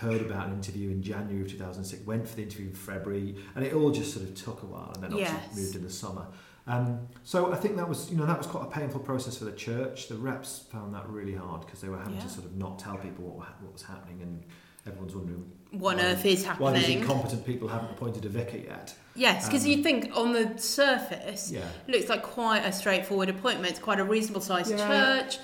Heard 0.00 0.20
about 0.22 0.48
an 0.48 0.54
interview 0.54 0.90
in 0.90 1.02
January 1.02 1.42
of 1.42 1.48
2006. 1.50 2.04
Went 2.04 2.26
for 2.28 2.36
the 2.36 2.42
interview 2.42 2.66
in 2.66 2.74
February, 2.74 3.36
and 3.54 3.64
it 3.64 3.74
all 3.74 3.90
just 3.90 4.12
sort 4.12 4.26
of 4.28 4.34
took 4.34 4.62
a 4.62 4.66
while, 4.66 4.90
and 4.94 5.02
then 5.04 5.12
obviously 5.12 5.36
Yes. 5.46 5.56
moved 5.56 5.76
in 5.76 5.82
the 5.84 5.90
summer. 5.90 6.26
Um, 6.66 7.06
so 7.22 7.52
I 7.52 7.56
think 7.56 7.76
that 7.76 7.88
was 7.88 8.10
you 8.10 8.16
know 8.16 8.26
that 8.26 8.36
was 8.38 8.46
quite 8.46 8.64
a 8.64 8.70
painful 8.70 9.00
process 9.00 9.36
for 9.38 9.44
the 9.44 9.52
church. 9.52 10.08
The 10.08 10.16
reps 10.16 10.64
found 10.72 10.94
that 10.94 11.08
really 11.08 11.34
hard 11.34 11.60
because 11.64 11.80
they 11.80 11.88
were 11.88 11.98
having 11.98 12.14
Yeah. 12.14 12.22
to 12.22 12.28
sort 12.28 12.46
of 12.46 12.56
not 12.56 12.78
tell 12.78 12.96
people 12.96 13.24
what, 13.24 13.46
what 13.62 13.72
was 13.72 13.82
happening, 13.82 14.20
and 14.22 14.42
everyone's 14.86 15.14
wondering 15.14 15.44
What 15.70 15.94
on 15.98 16.04
Why- 16.04 16.10
earth 16.10 16.26
is 16.26 16.44
happening. 16.44 16.72
why 16.72 16.78
these 16.78 16.88
incompetent 16.88 17.44
people 17.46 17.68
haven't 17.68 17.90
appointed 17.90 18.24
a 18.24 18.28
vicar 18.28 18.56
yet. 18.58 18.94
yes, 19.14 19.46
because 19.46 19.64
Um, 19.64 19.70
you 19.70 19.82
think 19.82 20.10
on 20.14 20.32
the 20.32 20.56
surface, 20.58 21.50
Yeah. 21.52 21.68
it 21.86 21.92
looks 21.96 22.08
like 22.08 22.22
quite 22.22 22.60
a 22.64 22.72
straightforward 22.72 23.28
appointment. 23.28 23.70
It's 23.70 23.80
quite 23.80 24.00
a 24.00 24.04
reasonable 24.04 24.40
sized 24.40 24.70
Yeah. 24.70 24.86
church. 25.22 25.38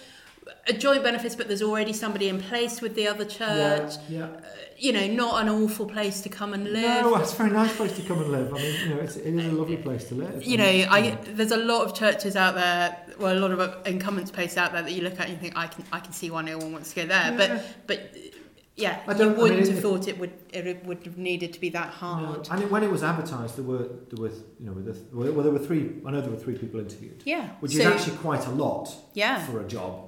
Uh, 0.50 0.54
a 0.68 0.72
joint 0.72 1.02
benefice, 1.02 1.34
but 1.34 1.48
there's 1.48 1.62
already 1.62 1.92
somebody 1.92 2.28
in 2.28 2.40
place 2.40 2.80
with 2.80 2.94
the 2.94 3.06
other 3.08 3.24
church. 3.24 3.94
Yeah, 4.08 4.18
yeah. 4.18 4.28
You 4.78 4.92
know, 4.92 5.06
not 5.08 5.42
an 5.42 5.48
awful 5.48 5.86
place 5.86 6.20
to 6.22 6.28
come 6.28 6.54
and 6.54 6.64
live. 6.72 7.04
No, 7.04 7.14
it's 7.16 7.32
a 7.34 7.36
very 7.36 7.50
nice 7.50 7.76
place 7.76 7.94
to 7.96 8.02
come 8.02 8.18
and 8.22 8.30
live. 8.30 8.52
I 8.54 8.56
mean, 8.58 8.74
you 8.82 8.88
know, 8.94 9.00
it's, 9.00 9.16
it 9.16 9.34
is 9.34 9.44
a 9.46 9.52
lovely 9.52 9.76
place 9.76 10.04
to 10.08 10.14
live. 10.14 10.42
you 10.42 10.56
know, 10.56 10.64
I 10.64 11.18
there's 11.34 11.52
a 11.52 11.56
lot 11.72 11.84
of 11.86 11.94
churches 11.94 12.36
out 12.36 12.54
there, 12.54 12.96
well, 13.18 13.36
a 13.36 13.40
lot 13.40 13.50
of 13.52 13.86
incumbents 13.86 14.30
places 14.30 14.56
out 14.58 14.72
there 14.72 14.82
that 14.82 14.92
you 14.92 15.02
look 15.02 15.14
at 15.20 15.26
and 15.28 15.32
you 15.34 15.38
think 15.38 15.56
I 15.56 15.66
can 15.66 15.84
I 15.92 16.00
can 16.00 16.12
see 16.12 16.30
why 16.30 16.42
no 16.42 16.56
one 16.58 16.72
wants 16.72 16.90
to 16.94 17.02
go 17.02 17.06
there, 17.06 17.30
Yeah. 17.30 17.36
but 17.36 17.86
but 17.86 18.16
yeah, 18.76 19.00
I 19.06 19.12
you 19.12 19.18
don't- 19.18 19.38
I 19.38 19.42
wouldn't 19.42 19.62
mean, 19.64 19.72
have 19.74 19.82
thought 19.82 20.08
it 20.08 20.18
would 20.18 20.32
it 20.52 20.84
would 20.86 21.04
have 21.04 21.18
needed 21.18 21.52
to 21.52 21.60
be 21.60 21.68
that 21.70 21.88
No, 21.88 21.92
hard. 21.92 22.48
and 22.50 22.70
when 22.70 22.82
it 22.82 22.90
was 22.90 23.02
advertised, 23.02 23.56
there 23.56 23.64
were 23.64 23.86
there 24.10 24.20
were 24.22 24.30
you 24.30 24.66
know 24.66 24.74
there, 24.80 24.94
well, 25.12 25.42
there 25.42 25.52
were 25.52 25.58
three. 25.58 25.90
I 26.06 26.10
know 26.12 26.20
there 26.22 26.30
were 26.30 26.38
three 26.38 26.56
people 26.56 26.80
interviewed, 26.80 27.22
Yeah, 27.26 27.50
which 27.60 27.72
so, 27.72 27.80
is 27.80 27.86
actually 27.86 28.16
quite 28.18 28.46
a 28.46 28.50
lot 28.50 28.94
yeah. 29.12 29.44
for 29.44 29.60
a 29.60 29.64
job. 29.68 30.06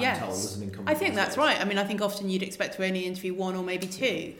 Yes. 0.00 0.18
told 0.20 0.32
as 0.32 0.56
an. 0.56 0.82
I 0.86 0.94
think 0.94 1.14
that's 1.14 1.36
right. 1.36 1.60
I 1.60 1.64
mean, 1.64 1.78
I 1.78 1.84
think 1.84 2.00
often 2.00 2.30
you'd 2.30 2.42
expect 2.42 2.76
to 2.76 2.84
only 2.86 3.04
interview 3.04 3.34
one 3.34 3.54
or 3.56 3.62
maybe 3.62 3.86
two. 3.86 4.34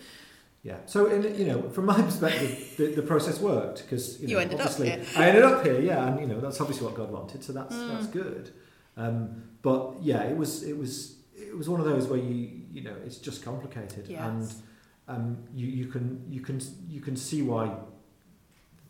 Yeah. 0.62 0.76
So 0.86 1.06
in, 1.06 1.22
you 1.38 1.44
know, 1.46 1.68
from 1.70 1.86
my 1.86 2.00
perspective, 2.10 2.74
the, 2.76 2.86
the 2.94 3.02
process 3.02 3.40
worked 3.40 3.82
because 3.82 4.20
you, 4.20 4.28
know, 4.28 4.32
You 4.34 4.38
ended 4.38 4.60
up 4.60 4.66
obviously 4.66 4.90
here. 4.90 5.04
I 5.16 5.28
ended 5.28 5.44
up 5.44 5.64
here. 5.64 5.80
Yeah, 5.80 6.06
and 6.06 6.20
you 6.20 6.26
know 6.26 6.40
that's 6.40 6.60
obviously 6.60 6.86
what 6.86 6.94
God 6.94 7.10
wanted, 7.10 7.42
so 7.44 7.52
that's 7.52 7.74
Mm. 7.74 7.88
that's 7.92 8.06
good. 8.06 8.50
Um, 8.96 9.42
but 9.62 9.94
yeah, 10.00 10.22
it 10.22 10.36
was 10.36 10.62
it 10.62 10.76
was 10.76 11.16
it 11.36 11.56
was 11.56 11.68
one 11.68 11.80
of 11.80 11.86
those 11.86 12.06
where 12.06 12.18
you 12.20 12.62
you 12.72 12.82
know 12.82 12.94
it's 13.04 13.18
just 13.18 13.42
complicated 13.44 14.06
Yes. 14.08 14.20
and 14.22 14.54
um, 15.08 15.38
you 15.54 15.66
you 15.66 15.86
can 15.86 16.24
you 16.30 16.40
can 16.40 16.60
you 16.88 17.00
can 17.00 17.16
see 17.16 17.42
why 17.42 17.74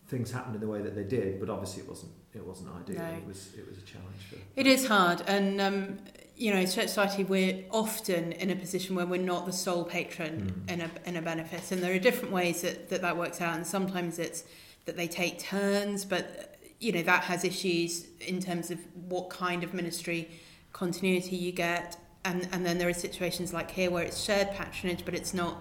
things 0.08 0.30
happened 0.30 0.54
in 0.54 0.60
the 0.60 0.66
way 0.68 0.82
that 0.82 0.94
they 0.94 1.04
did, 1.04 1.40
but 1.40 1.48
obviously 1.48 1.82
it 1.82 1.88
wasn't 1.88 2.12
it 2.34 2.46
wasn't 2.46 2.68
ideal. 2.76 2.98
No. 3.02 3.08
It 3.14 3.26
was 3.26 3.50
it 3.56 3.66
was 3.68 3.78
a 3.78 3.82
challenge 3.82 4.22
for. 4.28 4.36
It 4.56 4.66
is 4.66 4.86
hard, 4.86 5.22
and 5.26 5.60
um, 5.60 5.98
you 6.42 6.52
know, 6.52 6.60
Church 6.66 6.88
Society, 6.88 7.22
we're 7.22 7.62
often 7.70 8.32
in 8.32 8.50
a 8.50 8.56
position 8.56 8.96
where 8.96 9.06
we're 9.06 9.20
not 9.20 9.46
the 9.46 9.52
sole 9.52 9.84
patron 9.84 10.52
Mm. 10.66 10.72
in 10.72 10.80
a 10.80 10.90
in 11.08 11.16
a 11.16 11.22
benefice, 11.22 11.70
and 11.70 11.80
there 11.80 11.94
are 11.94 12.00
different 12.00 12.32
ways 12.32 12.62
that, 12.62 12.88
that 12.90 13.00
that 13.02 13.16
works 13.16 13.40
out, 13.40 13.54
and 13.54 13.64
sometimes 13.64 14.18
it's 14.18 14.42
that 14.86 14.96
they 14.96 15.06
take 15.06 15.38
turns, 15.38 16.04
but 16.04 16.58
you 16.80 16.90
know 16.90 17.02
that 17.02 17.22
has 17.24 17.44
issues 17.44 18.06
in 18.20 18.40
terms 18.40 18.72
of 18.72 18.78
what 19.08 19.30
kind 19.30 19.62
of 19.62 19.72
ministry 19.72 20.28
continuity 20.72 21.36
you 21.36 21.52
get, 21.52 21.96
and 22.24 22.48
and 22.50 22.66
then 22.66 22.76
there 22.78 22.88
are 22.88 22.92
situations 23.08 23.52
like 23.52 23.70
here 23.70 23.88
where 23.92 24.02
it's 24.02 24.20
shared 24.20 24.50
patronage, 24.50 25.04
but 25.04 25.14
it's 25.14 25.32
not 25.32 25.54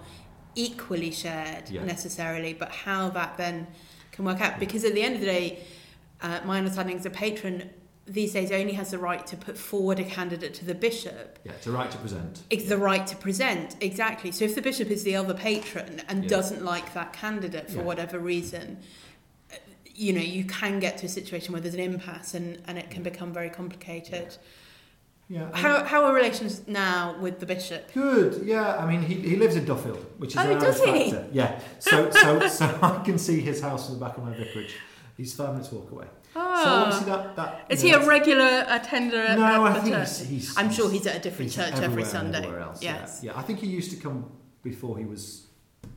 equally 0.56 1.12
shared 1.12 1.70
Yeah. 1.70 1.84
necessarily, 1.84 2.54
but 2.54 2.70
how 2.72 3.08
that 3.10 3.36
then 3.36 3.68
can 4.10 4.24
work 4.24 4.40
out, 4.40 4.58
because 4.58 4.82
at 4.84 4.94
the 4.94 5.02
end 5.02 5.14
of 5.14 5.20
the 5.20 5.26
day, 5.28 5.60
uh, 6.22 6.40
my 6.44 6.58
understanding 6.58 6.96
as 6.98 7.06
a 7.06 7.10
patron 7.10 7.70
these 8.12 8.32
days 8.32 8.50
only 8.52 8.72
has 8.74 8.90
the 8.90 8.98
right 8.98 9.26
to 9.26 9.36
put 9.36 9.56
forward 9.56 9.98
a 9.98 10.04
candidate 10.04 10.54
to 10.54 10.64
the 10.64 10.74
bishop. 10.74 11.38
Yeah, 11.44 11.52
it's 11.52 11.66
a 11.66 11.72
right 11.72 11.90
to 11.90 11.98
present. 11.98 12.42
It's 12.50 12.68
the 12.68 12.78
right 12.78 13.06
to 13.06 13.16
present, 13.16 13.76
exactly. 13.80 14.30
So 14.32 14.44
if 14.44 14.54
the 14.54 14.62
bishop 14.62 14.88
is 14.90 15.02
the 15.04 15.16
other 15.16 15.34
patron 15.34 16.02
and 16.08 16.24
Yeah. 16.24 16.28
doesn't 16.28 16.62
like 16.64 16.92
that 16.94 17.12
candidate 17.12 17.70
for 17.70 17.78
Yeah. 17.78 17.82
whatever 17.84 18.18
reason, 18.18 18.78
you 19.94 20.12
know, 20.12 20.20
you 20.20 20.44
can 20.44 20.78
get 20.80 20.98
to 20.98 21.06
a 21.06 21.08
situation 21.08 21.52
where 21.52 21.60
there's 21.60 21.74
an 21.74 21.80
impasse 21.80 22.34
and, 22.34 22.60
and 22.66 22.78
it 22.78 22.90
can 22.90 23.02
become 23.02 23.32
very 23.32 23.50
complicated. 23.50 24.36
Yeah. 25.28 25.48
How, 25.54 25.84
how 25.84 26.04
are 26.04 26.12
relations 26.14 26.62
now 26.66 27.16
with 27.20 27.40
the 27.40 27.46
bishop? 27.46 27.92
Good, 27.94 28.42
yeah. 28.44 28.76
I 28.76 28.84
mean, 28.90 29.02
he, 29.02 29.14
he 29.14 29.36
lives 29.36 29.56
in 29.56 29.64
Duffield, 29.64 30.04
which 30.18 30.32
is 30.32 30.36
Oh, 30.38 30.50
an 30.50 30.58
does 30.58 30.80
Irish 30.80 31.02
he? 31.04 31.10
factor. 31.10 31.28
Yeah. 31.32 31.60
So 31.78 32.10
so 32.10 32.46
so 32.48 32.78
I 32.82 33.02
can 33.04 33.18
see 33.18 33.40
his 33.40 33.60
house 33.60 33.86
from 33.86 33.98
the 33.98 34.04
back 34.04 34.18
of 34.18 34.24
my 34.24 34.34
vicarage. 34.34 34.74
He's 35.16 35.32
five 35.34 35.50
minutes 35.52 35.70
walk 35.72 35.90
away. 35.90 36.06
So 36.34 36.40
Ah. 36.40 36.82
obviously 36.86 37.06
that 37.12 37.36
that. 37.36 37.66
Is 37.68 37.82
know, 37.82 37.88
he 37.88 37.94
a 37.94 38.06
regular 38.06 38.64
attender 38.68 39.36
No, 39.36 39.44
at 39.66 39.76
I 39.76 39.80
think 39.80 39.94
church? 39.94 40.08
he's, 40.20 40.28
he's. 40.28 40.56
I'm 40.56 40.70
sure 40.72 40.90
he's- 40.90 41.06
at 41.06 41.16
a 41.16 41.18
different 41.20 41.52
church 41.52 41.74
every 41.74 42.04
Sunday. 42.04 42.46
else, 42.60 42.82
yes. 42.82 43.20
Yeah. 43.22 43.32
yeah. 43.32 43.38
I 43.38 43.42
think 43.42 43.58
he 43.58 43.66
used 43.66 43.90
to 43.90 43.96
come 43.98 44.30
before 44.62 44.96
he 44.96 45.04
was 45.04 45.46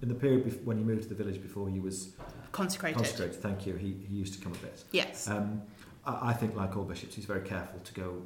in 0.02 0.10
the 0.10 0.16
period 0.16 0.46
bef- 0.46 0.64
when 0.66 0.78
he 0.78 0.84
moved 0.84 1.04
to 1.04 1.10
the 1.10 1.16
village 1.16 1.42
before 1.42 1.70
he 1.70 1.80
was 1.80 2.10
Consecrated. 2.52 2.98
consecrated. 2.98 3.36
Thank 3.42 3.66
you. 3.66 3.76
He 3.76 3.94
he 4.10 4.14
used 4.16 4.34
to 4.34 4.42
come 4.42 4.52
a 4.52 4.58
bit. 4.58 4.84
Yes. 4.92 5.28
Um, 5.30 5.62
I, 6.06 6.30
I 6.32 6.34
think 6.34 6.56
like 6.56 6.76
all 6.76 6.84
bishops, 6.84 7.16
he's 7.16 7.26
very 7.26 7.42
careful 7.48 7.80
to 7.80 7.94
go 7.94 8.22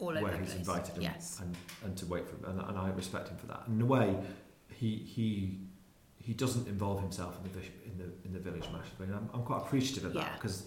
All 0.00 0.10
over 0.10 0.22
where 0.22 0.36
he's 0.36 0.48
place. 0.52 0.58
invited 0.58 0.94
and, 0.96 1.02
Yes. 1.02 1.38
and, 1.40 1.56
and 1.84 1.96
to 1.96 2.04
wait 2.06 2.26
for 2.28 2.36
him. 2.36 2.44
And, 2.50 2.60
and 2.68 2.78
I 2.78 2.90
respect 2.90 3.28
him 3.30 3.36
for 3.38 3.46
that. 3.46 3.62
And 3.66 3.76
in 3.80 3.82
a 3.82 3.86
way, 3.86 4.16
he 4.74 4.96
he 4.96 5.60
he 6.18 6.34
doesn't 6.34 6.68
involve 6.68 7.00
himself 7.00 7.38
in 7.42 7.52
the 7.52 7.64
in 7.88 7.94
the 7.96 8.08
in 8.26 8.32
the 8.34 8.38
village 8.50 8.68
massively. 8.70 9.06
And 9.06 9.14
I'm, 9.14 9.30
I'm 9.32 9.44
quite 9.44 9.62
appreciative 9.62 10.04
of 10.04 10.12
that 10.14 10.34
because 10.34 10.64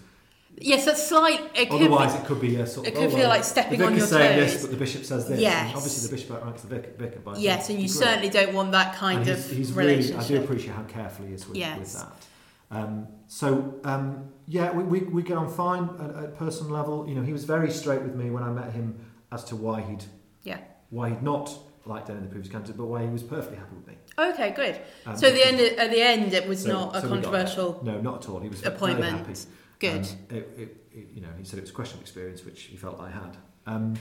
Yes, 0.58 0.86
that's 0.86 1.08
slight. 1.08 1.40
It 1.56 1.70
could 1.70 1.82
otherwise 1.82 2.14
be, 2.14 2.20
it 2.20 2.26
could 2.26 2.42
be 2.42 2.56
a 2.58 2.68
sort 2.68 2.86
of 2.88 2.94
it 2.94 2.96
could 2.96 3.06
oh, 3.06 3.10
feel 3.10 3.20
well, 3.20 3.30
like 3.30 3.44
stepping 3.44 3.80
the 3.80 3.86
on 3.88 3.98
your 3.98 4.06
saying 4.06 4.40
toes. 4.40 4.54
this, 4.54 4.62
but 4.62 4.72
the 4.72 4.78
bishop 4.78 5.06
says 5.06 5.28
this. 5.28 5.40
Yes. 5.40 5.74
Obviously, 5.76 6.08
the 6.08 6.16
bishop 6.16 6.32
outranks 6.38 6.62
the 6.62 6.68
vicar, 6.68 6.92
vicar 6.98 7.20
by 7.20 7.38
yes, 7.38 7.70
and 7.70 7.80
you 7.82 7.88
degree. 7.88 8.04
certainly 8.06 8.30
don't 8.30 8.54
want 8.54 8.72
that 8.74 8.96
kind 8.96 9.28
of 9.28 9.38
he's, 9.38 9.50
he's 9.50 9.72
really, 9.74 9.96
relationship. 9.96 10.24
I 10.24 10.28
do 10.28 10.44
appreciate 10.44 10.76
how 10.76 10.84
careful 10.84 11.26
he 11.26 11.34
is 11.34 11.48
with, 11.48 11.58
Yes. 11.58 11.80
with 11.80 11.94
that. 11.94 12.78
Um, 12.78 13.08
so 13.28 13.80
um, 13.84 14.30
yeah, 14.48 14.72
we, 14.72 14.84
we, 14.84 15.00
we 15.00 15.24
get 15.24 15.36
on 15.38 15.50
fine 15.52 15.90
at, 16.00 16.24
at 16.24 16.38
personal 16.38 16.72
level. 16.72 17.08
You 17.08 17.16
know, 17.16 17.24
he 17.24 17.34
was 17.34 17.44
very 17.46 17.72
straight 17.72 18.02
with 18.02 18.16
me 18.16 18.30
when 18.30 18.44
I 18.44 18.50
met 18.52 18.72
him 18.72 19.00
as 19.32 19.44
to 19.46 19.56
why 19.56 19.82
he'd 19.82 20.06
Yeah. 20.44 20.60
why 20.90 21.10
he'd 21.10 21.24
not 21.24 21.52
liked 21.86 22.10
any 22.10 22.20
of 22.20 22.24
the 22.26 22.30
previous 22.30 22.52
candidate, 22.52 22.78
but 22.78 22.86
why 22.86 23.02
he 23.02 23.10
was 23.10 23.24
perfectly 23.24 23.58
happy 23.58 23.76
with 23.76 23.88
me. 23.88 23.96
Okay, 24.18 24.52
good. 24.52 24.80
Um, 25.08 25.18
so 25.18 25.28
at 25.28 25.34
the 25.34 25.46
end, 25.46 25.60
at 25.60 25.90
the 25.90 26.02
end, 26.02 26.34
it 26.34 26.48
was 26.48 26.62
so- 26.62 26.70
not 26.72 26.96
a 26.96 27.02
so 27.02 27.08
controversial. 27.08 27.80
No, 27.84 28.00
not 28.00 28.24
at 28.24 28.30
all. 28.30 28.40
He 28.40 28.50
was 28.50 28.62
very 28.62 28.76
appointment. 28.76 29.18
happy. 29.18 29.40
Good. 29.82 30.08
Um, 30.08 30.38
it, 30.38 30.50
it, 30.58 30.78
it, 30.94 31.08
you 31.14 31.22
know, 31.22 31.30
he 31.38 31.44
said 31.44 31.58
it 31.60 31.64
was 31.64 31.72
a 31.72 31.74
question 31.74 31.98
of 31.98 32.02
experience, 32.02 32.46
which 32.46 32.64
he 32.64 32.78
felt 32.78 33.00
I 33.00 33.10
had. 33.10 33.36
Um, 33.66 33.96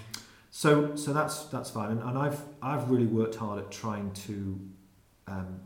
so, 0.53 0.95
so 0.95 1.13
that's 1.13 1.45
that's 1.47 1.71
fine, 1.71 1.91
and, 1.91 2.03
and 2.03 2.17
I've 2.19 2.41
I've 2.63 2.91
really 2.91 3.07
worked 3.07 3.37
hard 3.37 3.59
at 3.59 3.71
trying 3.71 4.13
to 4.27 4.61
um, 5.27 5.61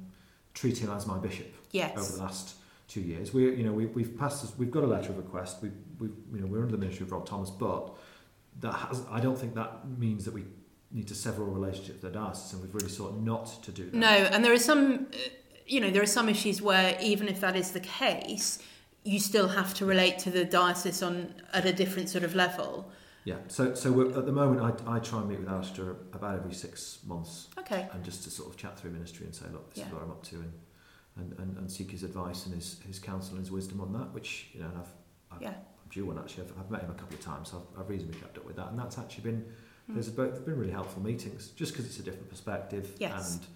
treat 0.54 0.78
him 0.78 0.90
as 0.90 1.06
my 1.06 1.18
bishop 1.18 1.52
Yes. 1.72 1.98
over 1.98 2.12
the 2.16 2.22
last 2.22 2.56
two 2.86 3.00
years. 3.00 3.34
We, 3.34 3.56
you 3.56 3.64
know, 3.64 3.72
we, 3.72 3.86
we've 3.86 4.16
passed, 4.16 4.42
this, 4.42 4.52
we've 4.56 4.70
got 4.70 4.84
a 4.84 4.86
letter 4.86 5.10
of 5.10 5.16
request. 5.16 5.62
We, 5.62 5.70
we, 5.98 6.08
you 6.32 6.40
know, 6.40 6.46
we're 6.46 6.60
under 6.60 6.72
the 6.72 6.78
ministry 6.78 7.04
of 7.04 7.12
Rod 7.12 7.26
Thomas, 7.26 7.50
but 7.50 7.96
that 8.60 8.72
has, 8.74 9.02
I 9.10 9.20
don't 9.20 9.36
think 9.36 9.54
that 9.54 9.88
means 9.98 10.24
that 10.26 10.34
we 10.34 10.44
need 10.92 11.08
to 11.08 11.14
sever 11.14 11.42
all 11.42 11.50
relationship 11.50 12.00
with 12.00 12.12
the 12.12 12.18
diocese, 12.18 12.52
and 12.52 12.62
we've 12.62 12.74
really 12.74 12.88
sought 12.88 13.20
not 13.20 13.46
to 13.64 13.72
do 13.72 13.86
that. 13.86 13.94
No, 13.94 14.06
and 14.08 14.44
there 14.44 14.52
are 14.52 14.58
some, 14.58 15.06
uh, 15.12 15.16
you 15.66 15.80
know, 15.80 15.90
there 15.90 16.02
are 16.02 16.06
some 16.06 16.28
issues 16.28 16.62
where 16.62 16.96
even 17.02 17.26
if 17.26 17.40
that 17.40 17.56
is 17.56 17.72
the 17.72 17.80
case, 17.80 18.60
you 19.04 19.20
still 19.20 19.48
have 19.48 19.74
to 19.74 19.86
relate 19.86 20.18
to 20.20 20.30
the 20.30 20.44
diocese 20.44 21.02
on 21.02 21.34
at 21.52 21.66
a 21.66 21.72
different 21.72 22.08
sort 22.08 22.24
of 22.24 22.34
level. 22.34 22.90
Yeah. 23.24 23.36
So, 23.48 23.74
so 23.74 24.00
at 24.18 24.26
the 24.26 24.32
moment, 24.32 24.60
I, 24.86 24.96
I 24.96 24.98
try 24.98 25.20
and 25.20 25.28
meet 25.28 25.40
with 25.40 25.48
Alistair 25.48 25.90
about 26.12 26.36
every 26.36 26.52
six 26.54 26.98
months, 27.06 27.48
Okay. 27.58 27.86
and 27.92 28.02
just 28.04 28.24
to 28.24 28.30
sort 28.30 28.50
of 28.50 28.56
chat 28.56 28.78
through 28.78 28.90
ministry 28.90 29.26
and 29.26 29.34
say, 29.34 29.46
look, 29.52 29.70
this 29.70 29.78
Yeah. 29.80 29.86
is 29.88 29.92
what 29.92 30.02
I'm 30.02 30.10
up 30.10 30.22
to, 30.24 30.36
and, 30.36 30.52
and, 31.16 31.38
and, 31.38 31.56
and 31.58 31.70
seek 31.70 31.90
his 31.90 32.02
advice 32.02 32.44
and 32.46 32.54
his, 32.54 32.80
his 32.86 32.98
counsel 32.98 33.36
and 33.36 33.40
his 33.44 33.50
wisdom 33.50 33.80
on 33.80 33.92
that. 33.92 34.12
Which 34.12 34.48
you 34.52 34.60
know, 34.60 34.66
and 34.68 34.78
I've, 34.78 34.92
I've 35.36 35.42
Yeah. 35.42 35.50
I'm 35.50 35.90
due 35.90 36.06
one 36.06 36.18
actually. 36.18 36.44
I've, 36.44 36.58
I've 36.64 36.70
met 36.70 36.82
him 36.82 36.90
a 36.90 36.94
couple 36.94 37.14
of 37.16 37.20
times, 37.22 37.50
so 37.50 37.62
I've, 37.74 37.80
I've 37.80 37.88
reasonably 37.88 38.18
kept 38.20 38.36
up 38.38 38.44
with 38.46 38.56
that, 38.56 38.68
and 38.70 38.78
that's 38.78 38.98
actually 38.98 39.24
been 39.24 39.44
Mm. 39.86 39.92
there's 39.96 40.08
both 40.08 40.46
been 40.46 40.56
really 40.58 40.72
helpful 40.72 41.02
meetings, 41.02 41.48
just 41.56 41.72
because 41.72 41.84
it's 41.84 41.98
a 41.98 42.02
different 42.02 42.30
perspective, 42.30 42.96
Yes. 42.98 43.34
and 43.34 43.46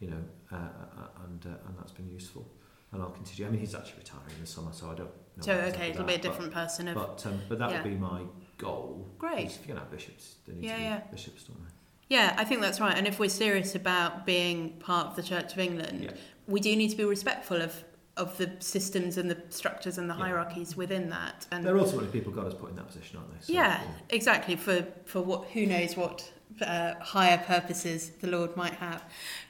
you 0.00 0.08
know, 0.08 0.22
uh, 0.50 0.56
uh, 0.56 1.24
and 1.26 1.44
uh, 1.44 1.68
and 1.68 1.76
that's 1.78 1.92
been 1.92 2.08
useful. 2.08 2.46
And 2.94 3.02
I'll 3.02 3.10
continue. 3.10 3.46
I 3.46 3.50
mean, 3.50 3.60
he's 3.60 3.74
actually 3.74 3.98
retiring 3.98 4.30
in 4.36 4.40
the 4.40 4.46
summer, 4.46 4.70
so 4.72 4.86
I 4.88 4.94
don't. 4.94 5.10
know 5.36 5.42
So 5.42 5.52
okay, 5.52 5.90
it'll 5.90 6.04
be 6.04 6.14
a 6.14 6.16
that, 6.16 6.22
but- 6.22 6.30
different 6.30 6.52
person 6.52 6.86
of. 6.88 6.94
But 6.94 7.26
um, 7.26 7.40
but 7.48 7.58
that 7.58 7.70
Yeah. 7.70 7.82
would 7.82 7.90
be 7.90 7.96
my 7.96 8.22
goal. 8.56 9.08
Great. 9.18 9.46
If 9.46 9.58
you're 9.66 9.74
gonna 9.74 9.80
have 9.80 9.90
bishops, 9.90 10.36
they 10.46 10.54
need 10.54 10.64
Yeah, 10.64 10.72
to 10.74 10.78
be 10.78 10.84
yeah. 10.84 11.00
bishops, 11.10 11.42
don't 11.44 11.58
they? 11.64 11.70
Yeah, 12.08 12.36
I 12.38 12.44
think 12.44 12.60
that's 12.60 12.78
right. 12.80 12.96
And 12.96 13.08
if 13.08 13.18
we're 13.18 13.28
serious 13.28 13.74
about 13.74 14.24
being 14.26 14.78
part 14.78 15.08
of 15.08 15.16
the 15.16 15.22
Church 15.24 15.52
of 15.54 15.58
England, 15.58 16.04
Yeah. 16.04 16.10
we 16.46 16.60
do 16.60 16.76
need 16.76 16.90
to 16.90 16.96
be 16.96 17.04
respectful 17.04 17.60
of 17.60 17.82
of 18.16 18.36
the 18.38 18.50
systems 18.60 19.18
and 19.18 19.28
the 19.30 19.36
structures 19.50 19.98
and 19.98 20.08
the 20.08 20.14
Yeah. 20.14 20.20
hierarchies 20.22 20.76
within 20.76 21.10
that. 21.10 21.46
And 21.50 21.64
They're 21.64 21.76
also 21.76 21.94
ultimately 21.96 22.20
people 22.20 22.32
God 22.32 22.44
has 22.44 22.54
put 22.54 22.70
in 22.70 22.76
that 22.76 22.86
position, 22.86 23.18
aren't 23.18 23.32
they? 23.40 23.46
So, 23.46 23.52
yeah, 23.52 23.80
know, 23.84 23.90
exactly. 24.10 24.56
For 24.56 24.86
for 25.04 25.20
what 25.20 25.48
who 25.50 25.66
knows 25.66 25.96
what 25.96 26.30
uh, 26.60 26.94
higher 27.00 27.38
purposes 27.38 28.10
the 28.20 28.28
Lord 28.28 28.56
might 28.56 28.74
have. 28.74 29.02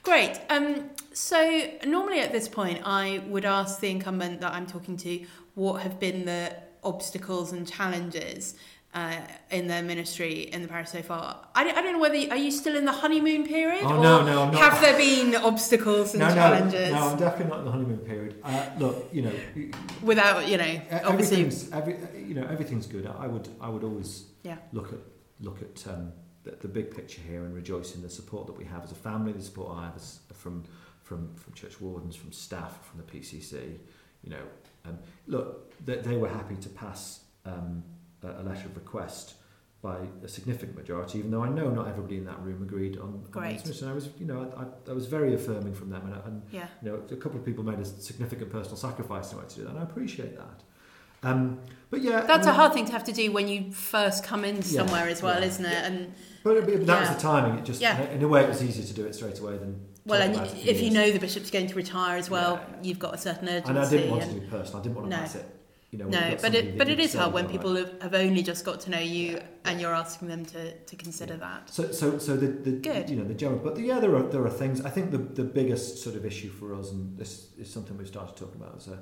Great. 0.02 0.40
Um, 0.48 0.90
so 1.12 1.70
normally 1.84 2.20
at 2.20 2.32
this 2.32 2.48
point, 2.48 2.80
I 2.84 3.22
would 3.28 3.44
ask 3.44 3.80
the 3.80 3.90
incumbent 3.90 4.40
that 4.40 4.52
I'm 4.52 4.66
talking 4.66 4.96
to 4.98 5.26
what 5.54 5.82
have 5.82 6.00
been 6.00 6.24
the 6.24 6.56
obstacles 6.82 7.52
and 7.52 7.66
challenges. 7.68 8.54
Uh, 8.94 9.16
in 9.50 9.66
their 9.66 9.82
ministry 9.82 10.42
in 10.52 10.62
the 10.62 10.68
parish 10.68 10.88
so 10.90 11.02
far, 11.02 11.44
I 11.52 11.64
don't, 11.64 11.76
I 11.76 11.82
don't 11.82 11.94
know 11.94 11.98
whether 11.98 12.14
you, 12.14 12.30
are 12.30 12.36
you 12.36 12.52
still 12.52 12.76
in 12.76 12.84
the 12.84 12.92
honeymoon 12.92 13.44
period, 13.44 13.82
Oh, 13.82 13.96
or 13.96 14.00
no, 14.00 14.24
no, 14.24 14.42
I'm 14.44 14.52
not. 14.52 14.62
have 14.72 14.80
there 14.80 14.96
been 14.96 15.34
obstacles 15.34 16.14
and 16.14 16.20
no, 16.20 16.28
no, 16.28 16.34
challenges 16.36 16.92
no, 16.92 17.08
I'm 17.08 17.18
definitely 17.18 17.50
not 17.50 17.58
in 17.58 17.64
the 17.64 17.70
honeymoon 17.72 17.98
period. 17.98 18.36
Uh, 18.44 18.66
look, 18.78 19.08
you 19.12 19.22
know, 19.22 19.32
without 20.02 20.46
you 20.46 20.58
know 20.58 20.80
obviously 21.04 21.40
everything's 21.40 21.72
every, 21.72 21.96
you 22.28 22.34
know 22.34 22.46
everything's 22.48 22.86
good. 22.86 23.04
I 23.06 23.26
would 23.26 23.48
I 23.60 23.68
would 23.68 23.82
always 23.82 24.26
Yeah. 24.44 24.58
look 24.72 24.92
at 24.92 25.00
look 25.40 25.58
at 25.60 25.84
um, 25.92 26.12
the, 26.44 26.52
the 26.52 26.68
big 26.68 26.94
picture 26.94 27.20
here 27.20 27.44
and 27.44 27.52
rejoice 27.52 27.96
in 27.96 28.02
the 28.02 28.08
support 28.10 28.46
that 28.46 28.56
we 28.56 28.64
have 28.64 28.84
as 28.84 28.92
a 28.92 29.00
family, 29.08 29.32
the 29.32 29.42
support 29.42 29.76
I 29.76 29.86
have 29.86 29.96
as, 29.96 30.20
from 30.32 30.62
from 31.02 31.34
from 31.34 31.52
church 31.54 31.80
wardens, 31.80 32.14
from 32.14 32.30
staff, 32.30 32.78
from 32.88 33.00
the 33.02 33.06
PCC. 33.12 33.78
You 34.22 34.30
know, 34.30 34.44
um, 34.86 34.98
look, 35.26 35.72
they, 35.84 35.96
they 35.96 36.16
were 36.16 36.28
happy 36.28 36.54
to 36.56 36.68
pass 36.68 37.24
um, 37.44 37.82
a, 38.24 38.40
a 38.40 38.42
letter 38.42 38.66
of 38.66 38.76
request 38.76 39.34
by 39.82 39.98
a 40.24 40.28
significant 40.28 40.76
majority, 40.76 41.18
even 41.18 41.30
though 41.30 41.42
I 41.44 41.48
know 41.50 41.68
not 41.68 41.86
everybody 41.88 42.16
in 42.16 42.24
that 42.24 42.40
room 42.40 42.62
agreed 42.62 42.96
on, 42.96 43.02
on 43.08 43.24
Great. 43.30 43.62
this. 43.64 43.82
I 43.82 43.92
was, 43.92 44.08
you 44.18 44.24
know, 44.26 44.50
I, 44.56 44.62
I, 44.62 44.66
I 44.90 44.94
was 44.94 45.06
very 45.06 45.34
affirming 45.34 45.74
from 45.74 45.90
them, 45.90 46.02
and, 46.06 46.14
and 46.26 46.42
Yeah. 46.50 46.68
you 46.82 46.88
know, 46.90 47.02
a 47.10 47.16
couple 47.16 47.38
of 47.38 47.44
people 47.44 47.62
made 47.64 47.78
a 47.78 47.84
significant 47.84 48.50
personal 48.50 48.76
sacrifice 48.78 49.30
in 49.32 49.36
order 49.38 49.50
to 49.50 49.56
do 49.56 49.62
that, 49.64 49.70
and 49.70 49.78
I 49.80 49.82
appreciate 49.82 50.36
that. 50.38 50.62
Um, 51.22 51.60
but 51.90 52.00
yeah, 52.02 52.20
That's 52.22 52.46
I 52.46 52.50
a 52.50 52.52
mean- 52.52 52.60
hard 52.60 52.72
thing 52.74 52.84
to 52.86 52.92
have 52.92 53.04
to 53.04 53.12
do 53.12 53.30
when 53.32 53.46
you 53.48 53.72
first 53.72 54.24
come 54.24 54.44
in 54.44 54.56
Yeah, 54.56 54.62
somewhere 54.62 55.06
as 55.08 55.22
well, 55.22 55.40
yeah. 55.40 55.46
isn't 55.48 55.64
it? 55.66 55.84
And 55.84 56.14
But, 56.42 56.64
but 56.66 56.86
that 56.86 57.00
was 57.00 57.10
the 57.16 57.20
timing. 57.20 57.58
It 57.58 57.64
just, 57.66 57.80
Yeah. 57.82 58.00
in 58.10 58.22
a 58.22 58.28
way, 58.28 58.42
it 58.42 58.48
was 58.48 58.62
easier 58.62 58.84
to 58.86 58.94
do 58.94 59.04
it 59.06 59.14
straight 59.14 59.38
away 59.38 59.56
than. 59.58 59.80
well, 60.06 60.20
and 60.22 60.34
about 60.34 60.46
it 60.48 60.50
for 60.64 60.68
if 60.70 60.82
you 60.82 60.90
know 60.90 61.10
the 61.10 61.18
bishop's 61.18 61.50
going 61.50 61.66
to 61.66 61.74
retire 61.74 62.16
as 62.18 62.28
well, 62.30 62.54
Yeah. 62.54 62.76
you've 62.82 62.98
got 62.98 63.14
a 63.14 63.18
certain 63.18 63.48
urgency. 63.48 63.68
and 63.70 63.78
I 63.78 63.88
didn't 63.88 64.10
want 64.10 64.22
to 64.22 64.32
do 64.32 64.40
personal. 64.48 64.80
I 64.80 64.82
didn't 64.82 64.96
want 64.96 65.10
to 65.10 65.16
No. 65.16 65.22
pass 65.22 65.34
it. 65.34 65.46
You 65.94 66.00
know, 66.00 66.08
no, 66.08 66.36
but 66.42 66.56
it 66.56 66.76
but 66.76 66.88
it 66.88 66.98
is 66.98 67.14
hard 67.14 67.32
when 67.32 67.46
people 67.46 67.76
have, 67.76 67.92
have 68.02 68.14
only 68.14 68.42
just 68.42 68.64
got 68.64 68.80
to 68.80 68.90
know 68.90 68.98
you 68.98 69.38
and 69.64 69.80
you're 69.80 69.94
asking 69.94 70.26
them 70.26 70.44
to, 70.46 70.76
to 70.76 70.96
consider 70.96 71.34
Yeah. 71.34 71.46
that. 71.46 71.70
So, 71.70 71.92
so, 71.92 72.18
so 72.18 72.36
the, 72.36 72.48
the 72.48 72.72
Good. 72.72 73.08
you 73.08 73.14
know 73.14 73.22
the 73.32 73.34
general, 73.42 73.60
but 73.62 73.78
yeah, 73.78 74.00
there 74.00 74.16
are 74.16 74.24
there 74.24 74.44
are 74.44 74.50
things. 74.50 74.80
I 74.80 74.90
think 74.90 75.12
the 75.12 75.18
the 75.18 75.44
biggest 75.44 76.02
sort 76.02 76.16
of 76.16 76.24
issue 76.26 76.50
for 76.50 76.74
us, 76.74 76.90
and 76.90 77.16
this 77.16 77.32
is 77.56 77.72
something 77.72 77.96
we've 77.96 78.08
started 78.08 78.36
talking 78.36 78.60
about 78.60 78.74
as 78.76 78.88
a 78.88 78.98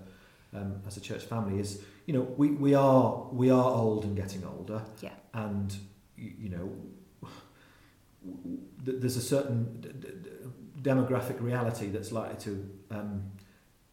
um, 0.58 0.82
as 0.86 0.98
a 0.98 1.00
church 1.00 1.22
family, 1.24 1.58
is 1.58 1.80
you 2.04 2.12
know 2.12 2.24
we, 2.36 2.48
we 2.50 2.74
are 2.74 3.26
we 3.32 3.48
are 3.50 3.70
old 3.82 4.04
and 4.04 4.14
getting 4.14 4.44
older, 4.44 4.82
Yeah. 5.00 5.14
and 5.32 5.74
you, 6.18 6.32
you 6.42 6.48
know 6.50 6.66
there's 8.84 9.16
a 9.16 9.22
certain 9.22 9.56
demographic 10.82 11.40
reality 11.40 11.88
that's 11.88 12.12
likely 12.12 12.36
to 12.44 12.70
um, 12.90 13.22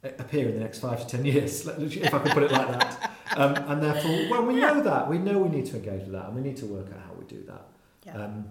appear 0.04 0.48
in 0.48 0.56
the 0.56 0.60
next 0.62 0.80
five 0.80 1.00
to 1.02 1.08
ten 1.08 1.26
years, 1.26 1.68
if 1.68 2.14
I 2.14 2.20
can 2.20 2.32
put 2.32 2.44
it 2.44 2.52
like 2.52 2.68
that. 2.68 3.12
Um, 3.36 3.56
and 3.56 3.84
therefore, 3.84 4.28
well, 4.30 4.46
we 4.46 4.56
know 4.56 4.82
that 4.82 5.10
we 5.10 5.18
know 5.18 5.40
we 5.40 5.50
need 5.50 5.66
to 5.68 5.76
engage 5.76 6.02
with 6.02 6.14
that, 6.14 6.28
and 6.28 6.36
we 6.36 6.42
need 6.42 6.58
to 6.58 6.66
work 6.66 6.88
out 6.94 7.02
how 7.06 7.14
we 7.14 7.26
do 7.26 7.44
that. 7.48 7.66
Yeah. 8.06 8.24
Um, 8.24 8.46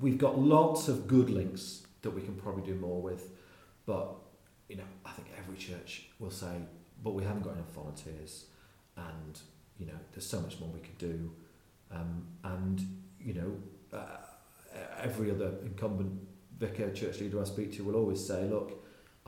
we've 0.00 0.18
got 0.18 0.38
lots 0.38 0.88
of 0.88 1.06
good 1.06 1.30
links 1.30 1.82
that 2.02 2.10
we 2.10 2.22
can 2.22 2.34
probably 2.34 2.64
do 2.64 2.74
more 2.74 3.00
with, 3.00 3.30
but 3.86 4.14
you 4.68 4.76
know, 4.76 4.84
I 5.04 5.10
think 5.12 5.28
every 5.38 5.56
church 5.56 6.08
will 6.18 6.30
say, 6.30 6.56
but 7.02 7.12
we 7.12 7.24
haven't 7.24 7.42
got 7.42 7.54
enough 7.54 7.70
volunteers, 7.72 8.46
and 8.96 9.38
you 9.78 9.86
know, 9.86 9.98
there's 10.12 10.26
so 10.26 10.40
much 10.40 10.58
more 10.60 10.68
we 10.70 10.80
could 10.80 10.98
do, 10.98 11.30
um, 11.90 12.26
and 12.44 12.80
you 13.20 13.34
know, 13.34 13.98
uh, 13.98 14.16
every 15.02 15.30
other 15.30 15.52
incumbent 15.62 16.12
vicar, 16.58 16.92
church 16.92 17.20
leader 17.20 17.40
I 17.40 17.44
speak 17.44 17.72
to 17.76 17.84
will 17.84 17.96
always 17.96 18.24
say, 18.24 18.44
look, 18.44 18.84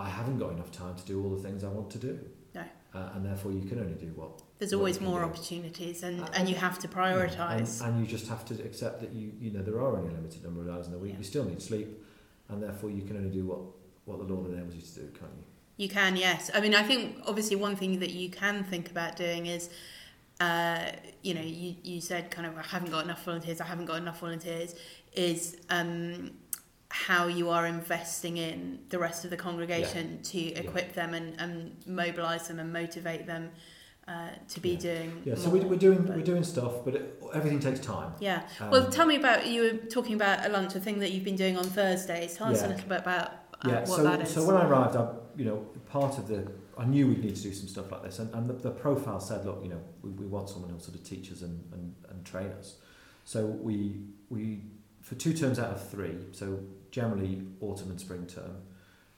I 0.06 0.09
haven't 0.18 0.38
got 0.38 0.50
enough 0.56 0.73
time 0.73 0.94
to 0.97 1.04
do 1.04 1.14
all 1.23 1.30
the 1.37 1.42
things 1.47 1.62
I 1.62 1.68
want 1.78 1.88
to 1.97 1.99
do, 1.99 2.18
No. 2.54 2.64
uh, 2.94 3.11
and 3.14 3.21
therefore 3.28 3.52
you 3.52 3.64
can 3.71 3.78
only 3.85 3.94
do 4.06 4.11
what 4.21 4.32
There's 4.59 4.73
what 4.75 4.78
always 4.80 5.00
more 5.00 5.21
do. 5.21 5.26
opportunities 5.30 6.02
and, 6.02 6.16
Uh, 6.23 6.28
and 6.37 6.49
you 6.50 6.56
have 6.66 6.76
to 6.80 6.88
prioritise. 6.88 7.73
and, 7.80 7.94
and 7.94 8.00
you 8.00 8.06
just 8.16 8.26
have 8.35 8.44
to 8.50 8.54
accept 8.68 8.97
that 9.02 9.12
you 9.18 9.26
you 9.42 9.50
know 9.54 9.62
there 9.68 9.78
are 9.85 9.92
only 9.99 10.11
a 10.12 10.16
limited 10.21 10.42
number 10.47 10.61
of 10.64 10.68
hours 10.73 10.87
in 10.88 10.92
the 10.92 10.99
week. 11.04 11.12
Yeah. 11.12 11.18
You 11.23 11.25
still 11.35 11.44
need 11.52 11.62
sleep, 11.71 11.88
and 12.49 12.56
therefore 12.66 12.90
you 12.90 13.02
can 13.09 13.16
only 13.21 13.30
do 13.40 13.44
what 13.50 13.61
what 14.09 14.16
the 14.23 14.28
Lord 14.32 14.44
enables 14.52 14.75
you 14.78 14.82
to 14.90 14.94
do, 15.02 15.06
can't 15.21 15.35
you? 15.38 15.44
You 15.85 15.88
can, 15.88 16.12
yes. 16.16 16.50
I 16.56 16.61
mean, 16.64 16.75
I 16.75 16.85
think 16.90 17.02
obviously 17.30 17.56
one 17.56 17.76
thing 17.76 17.92
that 18.00 18.11
you 18.21 18.28
can 18.42 18.56
think 18.73 18.90
about 18.94 19.12
doing 19.16 19.47
is, 19.47 19.71
uh, 20.40 20.87
you 21.23 21.32
know, 21.37 21.40
you, 21.40 21.71
you 21.90 22.00
said 22.00 22.23
kind 22.37 22.47
of, 22.49 22.52
I 22.59 22.62
haven't 22.75 22.90
got 22.90 23.04
enough 23.04 23.23
volunteers, 23.25 23.59
I 23.61 23.64
haven't 23.73 23.87
got 23.87 23.99
enough 24.04 24.18
volunteers, 24.21 24.70
is 25.29 25.57
um, 25.70 26.33
how 26.92 27.26
you 27.26 27.48
are 27.48 27.66
investing 27.66 28.37
in 28.37 28.78
the 28.90 28.98
rest 28.98 29.24
of 29.24 29.31
the 29.31 29.37
congregation 29.37 30.20
to 30.22 30.38
equip 30.55 30.92
them 30.92 31.14
and, 31.14 31.40
and 31.40 31.74
mobilise 31.87 32.48
them 32.48 32.59
and 32.61 32.70
motivate 32.70 33.26
them 33.26 33.50
uh, 34.07 34.28
to 34.48 34.61
be 34.61 34.70
Yeah. 34.70 34.78
doing. 34.78 35.22
Yeah. 35.24 35.35
So 35.37 35.48
more. 35.48 35.59
we, 35.59 35.64
we're 35.64 35.76
doing 35.78 36.02
but- 36.02 36.16
we're 36.16 36.22
doing 36.24 36.44
stuff, 36.44 36.85
but 36.85 36.94
it, 36.96 37.22
everything 37.33 37.61
takes 37.61 37.81
time. 37.81 38.12
Yeah. 38.20 38.42
Um, 38.61 38.70
Well, 38.70 38.90
tell 38.90 39.07
me 39.07 39.16
about 39.16 39.46
you 39.46 39.62
were 39.62 39.78
talking 39.88 40.14
about 40.14 40.44
a 40.44 40.50
lunch, 40.50 40.74
a 40.74 40.81
thing 40.81 40.98
that 40.98 41.12
you've 41.12 41.24
been 41.24 41.37
doing 41.37 41.57
on 41.57 41.64
Thursdays. 41.64 42.35
Tell 42.35 42.48
us 42.48 42.62
a 42.62 42.68
little 42.68 42.88
bit 42.88 42.98
about 43.00 43.28
uh, 43.64 43.68
yeah. 43.68 43.78
what 43.81 43.88
So 43.88 44.02
that 44.02 44.20
is. 44.20 44.31
so 44.35 44.44
when 44.44 44.57
I 44.57 44.66
arrived, 44.68 44.94
I 44.96 45.09
you 45.37 45.46
know 45.46 45.64
part 45.88 46.18
of 46.18 46.28
the 46.28 46.50
I 46.76 46.85
knew 46.85 47.07
we'd 47.09 47.24
need 47.24 47.37
to 47.37 47.42
do 47.42 47.52
some 47.55 47.68
stuff 47.68 47.90
like 47.92 48.02
this, 48.02 48.18
and, 48.18 48.33
and 48.35 48.48
the, 48.48 48.55
the 48.55 48.70
profile 48.70 49.20
said, 49.20 49.44
look, 49.44 49.61
you 49.62 49.68
know, 49.68 49.81
we, 50.02 50.11
we 50.11 50.26
want 50.26 50.48
someone 50.48 50.70
who'll 50.70 50.81
sort 50.81 50.96
of 50.96 51.05
teach 51.05 51.31
us 51.31 51.42
and, 51.42 51.62
and, 51.74 51.94
and 52.11 52.24
train 52.24 52.48
us. 52.59 52.76
So 53.24 53.46
we 53.46 54.00
we 54.28 54.62
for 55.00 55.14
two 55.14 55.33
terms 55.33 55.59
out 55.59 55.70
of 55.70 55.88
three, 55.90 56.16
so 56.33 56.59
generally 56.92 57.42
autumn 57.61 57.90
and 57.90 58.00
spring 58.00 58.26
term, 58.26 58.57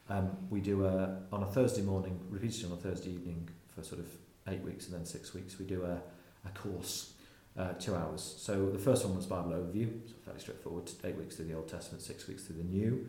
um, 0.09 0.31
we 0.49 0.61
do 0.61 0.87
a 0.87 1.19
on 1.31 1.43
a 1.43 1.47
Thursday 1.47 1.83
morning, 1.83 2.19
repeated 2.31 2.65
on 2.67 2.73
a 2.73 2.77
Thursday 2.77 3.11
evening 3.11 3.47
for 3.75 3.83
sort 3.83 4.01
of 4.01 4.07
eight 4.49 4.63
weeks 4.63 4.87
and 4.87 4.95
then 4.95 5.05
six 5.05 5.35
weeks. 5.35 5.59
We 5.59 5.67
do 5.67 5.85
a, 5.85 6.01
a 6.47 6.51
course, 6.55 7.13
uh, 7.59 7.73
two 7.75 7.95
hours. 7.95 8.37
So 8.39 8.71
the 8.71 8.79
first 8.79 9.05
one 9.05 9.17
was 9.17 9.27
Bible 9.27 9.51
overview, 9.51 9.91
so 10.07 10.15
fairly 10.25 10.41
straightforward. 10.41 10.91
Eight 11.05 11.17
weeks 11.17 11.37
through 11.37 11.47
the 11.47 11.55
Old 11.55 11.69
Testament, 11.69 12.03
six 12.03 12.29
weeks 12.29 12.45
through 12.45 12.57
the 12.57 12.65
New, 12.65 13.07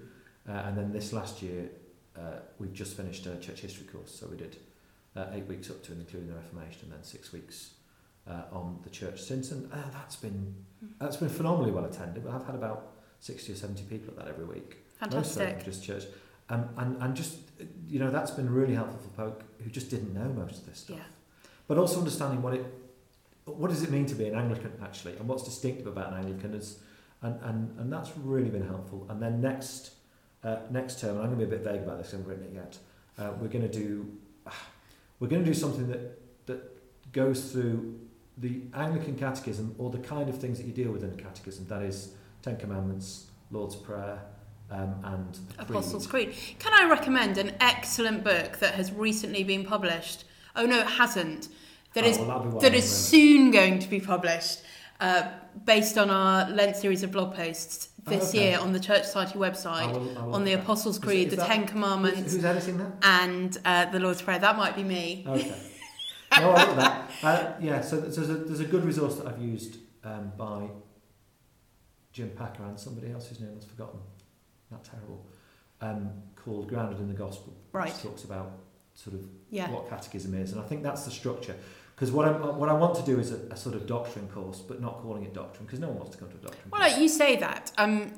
uh, 0.50 0.52
and 0.52 0.78
then 0.78 0.92
this 0.92 1.14
last 1.14 1.42
year 1.42 1.70
uh, 2.18 2.40
we've 2.60 2.74
just 2.74 2.98
finished 2.98 3.26
a 3.28 3.38
church 3.38 3.62
history 3.62 3.86
course. 3.86 4.14
So 4.14 4.28
we 4.28 4.38
did 4.38 4.58
uh, 5.16 5.28
eight 5.34 5.48
weeks 5.48 5.70
up 5.70 5.84
to 5.84 5.92
and 5.92 6.02
including 6.02 6.30
the 6.30 6.36
Reformation, 6.36 6.84
and 6.84 6.94
then 6.94 7.04
six 7.04 7.32
weeks 7.32 7.72
uh, 8.28 8.44
on 8.52 8.80
the 8.84 8.90
church 8.90 9.22
since, 9.22 9.52
and 9.52 9.72
uh, 9.72 9.78
that's 9.92 10.16
been 10.16 10.56
that's 11.00 11.18
been 11.18 11.30
phenomenally 11.30 11.72
well 11.72 11.86
attended. 11.86 12.26
I've 12.28 12.46
had 12.46 12.56
about 12.56 12.95
sixty 13.26 13.54
or 13.54 13.56
seventy 13.56 13.84
people 13.84 14.10
at 14.10 14.18
that 14.18 14.28
every 14.28 14.46
week. 14.46 14.78
Most 15.02 15.36
of 15.36 15.42
Fantastic. 15.42 15.66
just 15.66 15.84
church. 15.84 16.04
Um, 16.50 16.70
and, 16.78 17.02
and 17.02 17.16
just, 17.16 17.38
you 17.90 18.00
know, 18.00 18.12
that's 18.12 18.32
been 18.32 18.50
really 18.50 18.76
helpful 18.76 19.00
for 19.00 19.10
folk 19.16 19.44
who 19.64 19.70
just 19.70 19.90
didn't 19.90 20.14
know 20.14 20.30
most 20.30 20.60
of 20.60 20.66
this 20.68 20.80
stuff. 20.80 20.98
Yeah. 20.98 21.04
But 21.68 21.80
also 21.80 21.98
understanding 21.98 22.44
what 22.44 22.54
it, 22.54 22.66
what 23.46 23.72
does 23.72 23.82
it 23.82 23.90
mean 23.90 24.06
to 24.06 24.16
be 24.16 24.28
an 24.28 24.36
Anglican 24.36 24.74
actually, 24.84 25.18
and 25.18 25.28
what's 25.28 25.44
distinctive 25.44 25.88
about 25.88 26.14
an 26.14 26.20
Anglican 26.20 26.54
is, 26.54 26.80
and, 27.24 27.40
and, 27.42 27.80
and 27.80 27.92
that's 27.92 28.12
really 28.18 28.50
been 28.50 28.68
helpful. 28.68 29.08
And 29.10 29.20
then 29.20 29.42
next, 29.42 29.94
uh, 30.44 30.58
next 30.70 31.00
term, 31.02 31.16
and 31.16 31.22
I'm 31.22 31.36
going 31.36 31.40
to 31.40 31.46
be 31.48 31.56
a 31.56 31.58
bit 31.58 31.68
vague 31.68 31.82
about 31.82 31.98
this, 31.98 32.14
I 32.14 32.18
haven't 32.18 32.28
written 32.28 32.46
it 32.46 32.54
yet. 32.54 32.78
Uh, 33.18 33.32
we're 33.42 33.48
going 33.48 33.68
to 33.68 33.80
do, 33.80 34.12
we're 35.20 35.28
going 35.28 35.44
to 35.44 35.50
do 35.50 35.56
something 35.56 35.88
that 35.88 36.22
that 36.46 36.62
goes 37.12 37.52
through 37.52 38.00
the 38.38 38.62
Anglican 38.76 39.18
Catechism 39.18 39.74
or 39.80 39.90
the 39.90 39.98
kind 39.98 40.30
of 40.30 40.38
things 40.38 40.60
that 40.60 40.68
you 40.68 40.74
deal 40.74 40.92
with 40.92 41.04
in 41.04 41.10
a 41.10 41.16
catechism. 41.16 41.66
That 41.68 41.82
is 41.82 42.14
Ten 42.46 42.58
Commandments, 42.58 43.26
Lord's 43.50 43.76
Prayer, 43.76 44.20
um, 44.70 44.94
and 45.04 45.34
the 45.34 45.56
Creed. 45.66 45.70
Apostles' 45.72 46.06
Creed. 46.06 46.36
Can 46.60 46.74
I 46.74 46.88
recommend 46.88 47.40
an 47.40 47.54
excellent 47.60 48.24
book 48.24 48.60
that 48.60 48.76
has 48.76 48.92
recently 48.92 49.44
been 49.44 49.66
published? 49.66 50.26
Oh 50.56 50.68
no, 50.68 50.78
it 50.80 50.86
hasn't. 50.88 51.48
That 51.96 52.04
Oh, 52.04 52.08
is 52.08 52.18
well, 52.20 52.28
that'll 52.28 52.44
be 52.44 52.50
one 52.50 52.62
that 52.64 52.76
is 52.76 52.88
soon 52.88 53.50
going 53.50 53.80
to 53.80 53.90
be 53.90 54.00
published, 54.00 54.60
uh, 55.00 55.24
based 55.66 55.98
on 55.98 56.12
our 56.12 56.48
Lent 56.52 56.76
series 56.76 57.02
of 57.02 57.12
blog 57.12 57.34
posts 57.34 57.90
this 58.06 58.26
Oh, 58.26 58.30
okay. 58.38 58.50
year 58.52 58.60
on 58.60 58.74
the 58.74 58.80
Church 58.80 59.06
Society 59.06 59.40
website 59.40 59.88
I 59.88 59.92
will- 59.94 60.18
I 60.20 60.22
will 60.26 60.36
on 60.36 60.44
the. 60.44 60.54
Apostles' 60.54 60.98
Is- 60.98 61.04
Creed, 61.04 61.28
is 61.30 61.32
the 61.32 61.38
that- 61.38 61.48
Ten 61.48 61.66
Commandments, 61.66 62.34
who's 62.34 62.46
editing 62.46 62.78
that? 62.78 62.92
and 63.02 63.58
uh, 63.66 63.86
the 63.86 64.00
Lord's 64.00 64.22
Prayer. 64.22 64.38
That 64.38 64.56
might 64.56 64.76
be 64.76 64.84
me. 64.84 65.26
Okay. 65.28 65.50
no, 66.38 66.52
I 66.52 66.64
like 66.64 66.76
that. 66.76 67.12
Uh, 67.24 67.54
yeah, 67.60 67.82
so 67.82 68.00
there's 68.02 68.30
a, 68.30 68.36
there's 68.36 68.60
a 68.60 68.66
good 68.66 68.84
resource 68.86 69.16
that 69.16 69.26
I've 69.26 69.42
used 69.42 69.78
um, 70.04 70.32
by 70.38 70.68
Jim 72.16 72.32
Packer 72.38 72.64
and 72.64 72.80
somebody 72.80 73.12
else 73.12 73.28
whose 73.28 73.42
name 73.42 73.52
I've 73.62 73.68
forgotten. 73.68 74.00
Not 74.72 74.86
terrible. 74.86 75.26
Um, 75.82 76.10
called 76.38 76.70
Grounded 76.70 77.00
in 77.02 77.10
the 77.10 77.14
Gospel. 77.14 77.54
Right. 77.74 77.92
Which 77.92 78.02
talks 78.02 78.24
about 78.24 78.54
sort 78.94 79.16
of 79.18 79.28
Yeah. 79.50 79.70
what 79.70 79.90
catechism 79.90 80.34
is, 80.34 80.54
and 80.54 80.62
I 80.62 80.64
think 80.64 80.82
that's 80.82 81.04
the 81.04 81.12
structure. 81.12 81.56
Because 81.94 82.12
what 82.14 82.26
I 82.26 82.32
what 82.32 82.70
I 82.70 82.74
want 82.74 82.96
to 82.96 83.02
do 83.04 83.20
is 83.20 83.34
a, 83.34 83.40
a 83.52 83.58
sort 83.58 83.76
of 83.76 83.86
doctrine 83.86 84.30
course, 84.30 84.60
but 84.62 84.80
not 84.82 85.02
calling 85.02 85.24
it 85.26 85.34
doctrine, 85.34 85.66
because 85.66 85.80
no 85.80 85.88
one 85.90 85.98
wants 85.98 86.14
to 86.14 86.18
come 86.18 86.30
to 86.30 86.36
a 86.36 86.40
doctrine. 86.40 86.70
Well, 86.72 86.82
course. 86.90 86.98
you 87.02 87.10
say 87.10 87.36
that. 87.36 87.74
Um, 87.78 88.14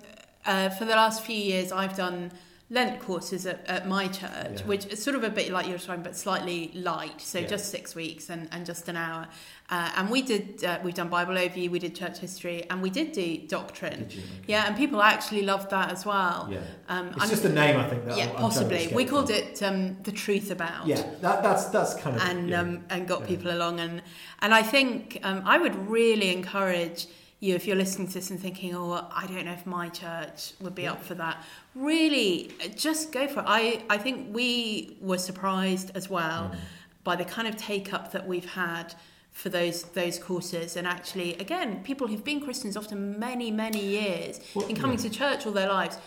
uh, 0.45 0.69
for 0.69 0.85
the 0.85 0.95
last 0.95 1.23
few 1.23 1.35
years, 1.35 1.71
I've 1.71 1.97
done 1.97 2.31
Lent 2.69 2.99
courses 2.99 3.45
at, 3.45 3.65
at 3.65 3.87
my 3.87 4.07
church, 4.09 4.59
Yeah. 4.59 4.65
which 4.65 4.87
is 4.87 5.01
sort 5.01 5.15
of 5.15 5.23
a 5.23 5.29
bit 5.29 5.51
like 5.53 5.67
you 5.67 5.71
were 5.71 5.77
talking, 5.77 6.03
but 6.03 6.17
slightly 6.17 6.69
light. 6.75 7.21
So 7.21 7.39
Yeah. 7.39 7.47
just 7.47 7.71
six 7.71 7.95
weeks 7.95 8.29
and, 8.29 8.49
and 8.51 8.65
just 8.65 8.89
an 8.89 8.97
hour. 8.97 9.27
Uh, 9.69 9.89
and 9.95 10.09
we 10.09 10.21
did. 10.21 10.63
Uh, 10.65 10.77
we've 10.83 10.93
done 10.93 11.07
Bible 11.07 11.35
overview. 11.35 11.69
We 11.69 11.79
did 11.79 11.95
church 11.95 12.17
history, 12.19 12.65
and 12.69 12.81
we 12.81 12.89
did 12.89 13.13
do 13.13 13.37
doctrine. 13.37 14.07
Did? 14.09 14.17
Okay. 14.19 14.23
Yeah, 14.47 14.65
and 14.67 14.75
people 14.75 15.01
actually 15.01 15.43
loved 15.43 15.69
that 15.69 15.91
as 15.91 16.05
well. 16.05 16.49
Yeah. 16.51 16.59
Um, 16.89 17.07
It's 17.07 17.19
I'm- 17.21 17.29
just 17.29 17.43
the 17.43 17.49
name, 17.49 17.77
I 17.79 17.87
think. 17.89 18.05
That 18.05 18.17
yeah, 18.17 18.25
I'm, 18.25 18.35
I'm 18.35 18.41
possibly. 18.41 18.87
We 18.93 19.05
called 19.05 19.27
from. 19.27 19.37
it 19.37 19.63
um, 19.63 19.97
the 20.03 20.11
truth 20.11 20.51
about. 20.51 20.87
Yeah, 20.87 21.01
that, 21.21 21.43
that's 21.43 21.65
that's 21.65 21.93
kind 21.95 22.17
of 22.17 22.21
and 22.21 22.49
yeah. 22.49 22.59
um, 22.61 22.83
and 22.89 23.07
got 23.07 23.25
people 23.25 23.51
along 23.51 23.79
and 23.79 24.01
and 24.39 24.53
I 24.53 24.63
think 24.63 25.19
um, 25.23 25.41
I 25.45 25.57
would 25.57 25.75
really 25.89 26.33
encourage 26.33 27.07
you 27.39 27.53
if 27.55 27.67
you're 27.67 27.75
listening 27.75 28.07
to 28.07 28.13
this 28.15 28.29
and 28.31 28.39
thinking 28.39 28.73
oh 28.75 29.07
I 29.13 29.27
don't 29.27 29.45
know 29.45 29.53
if 29.53 29.65
my 29.65 29.89
church 29.89 30.53
would 30.59 30.73
be 30.75 30.87
up 30.87 31.03
for 31.03 31.13
that 31.15 31.43
really 31.75 32.51
just 32.75 33.11
go 33.11 33.27
for 33.27 33.41
it 33.41 33.45
I 33.47 33.83
I 33.89 33.97
think 33.97 34.33
we 34.35 34.97
were 35.01 35.17
surprised 35.19 35.91
as 35.95 36.09
well 36.09 36.51
Mm. 36.53 36.57
by 37.03 37.15
the 37.15 37.25
kind 37.25 37.47
of 37.47 37.55
take 37.55 37.93
up 37.93 38.11
that 38.13 38.27
we've 38.27 38.49
had 38.65 38.93
for 39.31 39.49
those 39.49 39.83
those 40.01 40.17
courses 40.17 40.75
and 40.75 40.87
actually 40.87 41.35
again 41.35 41.83
people 41.83 42.07
who've 42.07 42.23
been 42.23 42.41
Christians 42.41 42.75
often 42.75 43.19
many 43.19 43.51
many 43.51 43.83
years 43.85 44.39
Well, 44.55 44.65
and 44.67 44.75
coming 44.79 44.97
yeah. 44.97 45.03
to 45.03 45.09
church 45.11 45.45
all 45.45 45.51
their 45.53 45.69
lives 45.69 45.97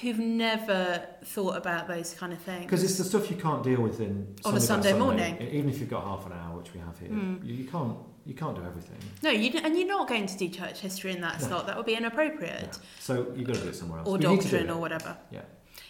who've 0.00 0.18
never 0.18 1.06
thought 1.24 1.56
about 1.56 1.86
those 1.88 2.12
kind 2.14 2.32
of 2.32 2.40
things 2.40 2.64
Because 2.66 2.82
it's 2.84 2.98
the 2.98 3.04
stuff 3.04 3.30
you 3.30 3.36
can't 3.36 3.62
deal 3.62 3.80
with 3.80 4.00
in 4.00 4.26
On 4.44 4.52
a 4.52 4.56
by 4.56 4.58
Sunday 4.72 4.92
morning. 4.98 5.32
Even 5.40 5.70
if 5.70 5.78
you've 5.80 5.88
got 5.88 6.02
half 6.04 6.26
an 6.26 6.32
hour, 6.32 6.58
which 6.58 6.74
we 6.74 6.80
have 6.80 6.98
here, 6.98 7.08
Mm. 7.08 7.44
you, 7.46 7.54
you 7.54 7.64
can't 7.64 7.96
you 8.26 8.34
can't 8.34 8.56
do 8.56 8.62
everything. 8.62 8.96
No, 9.22 9.30
you 9.30 9.58
and 9.62 9.76
you're 9.78 9.86
not 9.86 10.08
going 10.08 10.26
to 10.26 10.36
do 10.36 10.48
church 10.48 10.80
history 10.80 11.12
in 11.12 11.20
that 11.20 11.40
No. 11.40 11.46
slot. 11.48 11.66
That 11.66 11.76
would 11.76 11.86
be 11.86 11.94
inappropriate. 11.94 12.72
Yeah. 12.72 12.78
So 12.98 13.32
you've 13.34 13.46
got 13.46 13.56
to 13.56 13.62
do 13.62 13.68
it 13.68 13.76
somewhere 13.76 14.00
else. 14.00 14.08
Or 14.08 14.18
do 14.18 14.36
doctrine 14.36 14.70
or 14.70 14.78
whatever. 14.80 15.16
Yeah. 15.30 15.42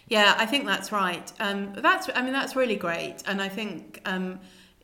Yeah, 0.09 0.35
I 0.37 0.45
think 0.45 0.65
that's 0.65 0.91
right. 0.91 1.31
Um, 1.39 1.73
that's, 1.73 2.09
I 2.15 2.21
mean, 2.21 2.31
that's 2.33 2.55
really 2.55 2.77
great, 2.77 3.17
and 3.25 3.41
I 3.41 3.49
think, 3.49 4.01
um, 4.05 4.39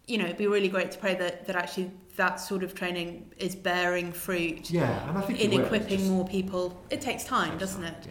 you 0.06 0.18
know, 0.18 0.26
it'd 0.26 0.38
be 0.38 0.48
really 0.48 0.68
great 0.68 0.92
to 0.92 0.98
pray 0.98 1.16
that 1.16 1.48
that 1.48 1.56
actually 1.56 1.92
that 2.18 2.42
sort 2.42 2.62
of 2.64 2.76
training 2.76 3.32
is 3.38 3.56
bearing 3.56 4.12
fruit 4.12 4.70
Yeah, 4.70 5.10
and 5.10 5.18
I 5.18 5.22
think 5.22 5.40
in 5.40 5.54
it 5.54 5.62
equipping 5.62 6.10
more 6.10 6.28
people. 6.28 6.78
It 6.90 7.02
takes 7.02 7.24
time, 7.24 7.52
takes 7.52 7.60
doesn't 7.62 7.84
time, 7.84 7.96
it? 8.02 8.08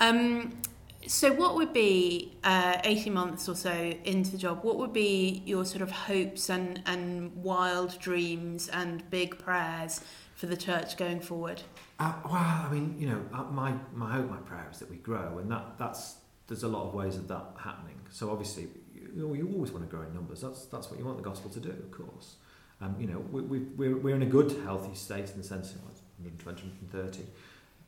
Yeah. 0.00 0.08
Um, 0.08 0.58
so, 1.06 1.32
what 1.32 1.54
would 1.54 1.72
be 1.72 2.36
uh, 2.44 2.78
18 2.84 3.12
months 3.12 3.48
or 3.48 3.54
so 3.54 3.72
into 4.04 4.30
the 4.30 4.38
job? 4.38 4.64
What 4.64 4.76
would 4.76 4.92
be 4.92 5.42
your 5.46 5.64
sort 5.64 5.82
of 5.82 5.90
hopes 5.90 6.50
and, 6.50 6.82
and 6.86 7.34
wild 7.36 7.98
dreams 7.98 8.68
and 8.68 9.08
big 9.10 9.38
prayers 9.38 10.00
for 10.34 10.46
the 10.46 10.56
church 10.56 10.96
going 10.96 11.20
forward? 11.20 11.62
Uh, 11.98 12.12
well, 12.24 12.34
I 12.34 12.68
mean, 12.70 12.96
you 12.98 13.08
know, 13.08 13.22
uh, 13.32 13.44
my 13.44 13.74
my 13.94 14.12
hope, 14.12 14.28
my 14.28 14.36
prayer 14.38 14.68
is 14.70 14.78
that 14.80 14.90
we 14.90 14.96
grow, 14.96 15.38
and 15.38 15.50
that 15.50 15.78
that's 15.78 16.16
there's 16.46 16.62
a 16.62 16.68
lot 16.68 16.86
of 16.86 16.94
ways 16.94 17.16
of 17.16 17.28
that 17.28 17.44
happening. 17.58 17.98
So 18.10 18.30
obviously, 18.30 18.68
you, 18.94 19.34
you 19.34 19.50
always 19.54 19.72
want 19.72 19.88
to 19.88 19.90
grow 19.90 20.06
in 20.06 20.12
numbers. 20.12 20.40
That's 20.40 20.66
that's 20.66 20.90
what 20.90 20.98
you 20.98 21.04
want 21.04 21.16
the 21.16 21.24
gospel 21.24 21.50
to 21.50 21.60
do, 21.60 21.70
of 21.70 21.90
course. 21.90 22.36
Um, 22.80 22.94
you 22.98 23.06
know, 23.06 23.20
we, 23.30 23.42
we, 23.42 23.58
we're 23.60 23.96
we're 23.96 24.14
in 24.14 24.22
a 24.22 24.26
good, 24.26 24.52
healthy 24.64 24.94
state 24.94 25.30
in 25.30 25.38
the 25.38 25.44
sense 25.44 25.72
of 25.74 25.80
120, 25.82 26.62
130, 26.90 27.26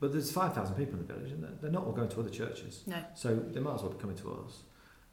but 0.00 0.12
there's 0.12 0.30
5,000 0.30 0.74
people 0.76 0.98
in 0.98 1.06
the 1.06 1.12
village, 1.12 1.32
and 1.32 1.44
they're, 1.60 1.70
not 1.70 1.84
all 1.84 1.92
going 1.92 2.08
to 2.08 2.20
other 2.20 2.30
churches. 2.30 2.82
No. 2.86 2.96
So 3.14 3.34
they 3.34 3.60
might 3.60 3.74
as 3.74 3.82
well 3.82 3.90
be 3.90 3.98
coming 3.98 4.16
to 4.18 4.44
us. 4.46 4.62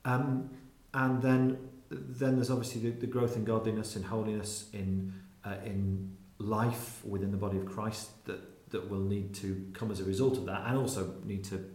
Um, 0.03 0.49
and 0.93 1.21
then 1.21 1.57
then 1.89 2.35
there's 2.35 2.49
obviously 2.49 2.81
the, 2.81 2.89
the 2.91 3.07
growth 3.07 3.35
in 3.35 3.43
godliness, 3.43 3.95
in 3.95 4.03
holiness, 4.03 4.69
in 4.73 5.13
uh, 5.43 5.55
in 5.63 6.15
life 6.37 7.03
within 7.05 7.31
the 7.31 7.37
body 7.37 7.57
of 7.57 7.65
Christ 7.65 8.25
that 8.25 8.69
that 8.71 8.89
will 8.89 9.01
need 9.01 9.33
to 9.35 9.67
come 9.73 9.91
as 9.91 9.99
a 9.99 10.03
result 10.03 10.37
of 10.37 10.45
that, 10.45 10.63
and 10.67 10.77
also 10.77 11.15
need 11.23 11.43
to 11.45 11.69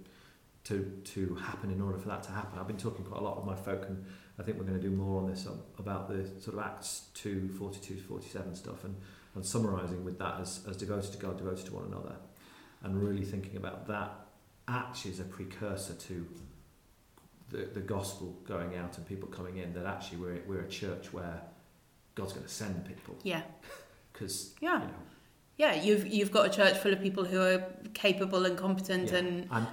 to 0.64 1.00
to 1.04 1.34
happen 1.36 1.70
in 1.70 1.80
order 1.80 1.98
for 1.98 2.08
that 2.08 2.22
to 2.24 2.30
happen. 2.32 2.58
I've 2.58 2.66
been 2.66 2.76
talking 2.76 3.04
quite 3.04 3.20
a 3.20 3.24
lot 3.24 3.36
with 3.36 3.46
my 3.46 3.56
folk, 3.56 3.86
and 3.88 4.04
I 4.38 4.42
think 4.42 4.58
we're 4.58 4.64
going 4.64 4.80
to 4.80 4.88
do 4.88 4.94
more 4.94 5.20
on 5.20 5.30
this 5.30 5.46
um, 5.46 5.60
about 5.78 6.08
the 6.08 6.26
sort 6.40 6.56
of 6.56 6.64
Acts 6.64 7.08
2, 7.14 7.50
42, 7.58 7.96
47 8.08 8.54
stuff, 8.54 8.84
and 8.84 8.96
and 9.34 9.44
summarising 9.44 10.04
with 10.04 10.18
that 10.18 10.40
as 10.40 10.64
as 10.68 10.76
devoted 10.76 11.12
to 11.12 11.18
God, 11.18 11.38
devoted 11.38 11.66
to 11.66 11.74
one 11.74 11.84
another, 11.84 12.16
and 12.82 13.02
really 13.02 13.24
thinking 13.24 13.56
about 13.56 13.86
that 13.88 14.10
actually 14.68 15.10
as 15.12 15.20
a 15.20 15.24
precursor 15.24 15.94
to 15.94 16.26
the, 17.50 17.68
the 17.74 17.80
gospel 17.80 18.36
going 18.46 18.76
out 18.76 18.96
and 18.96 19.06
people 19.06 19.28
coming 19.28 19.56
in 19.56 19.72
that 19.74 19.86
actually 19.86 20.18
we're, 20.18 20.40
we're 20.46 20.60
a 20.60 20.68
church 20.68 21.12
where 21.12 21.40
God's 22.14 22.32
going 22.32 22.46
to 22.46 22.52
send 22.52 22.84
people 22.86 23.16
Yeah. 23.22 23.42
because 24.12 24.54
Yeah. 24.60 24.80
you 24.80 24.86
know 24.86 24.92
Yeah, 25.56 25.74
you've 25.74 26.06
you've 26.06 26.30
got 26.32 26.46
a 26.46 26.50
church 26.50 26.76
full 26.78 26.92
of 26.92 27.00
people 27.02 27.24
who 27.24 27.40
are 27.40 27.64
capable 27.94 28.46
and 28.46 28.56
competent 28.56 29.10
yeah, 29.10 29.18
and 29.18 29.48
and, 29.50 29.66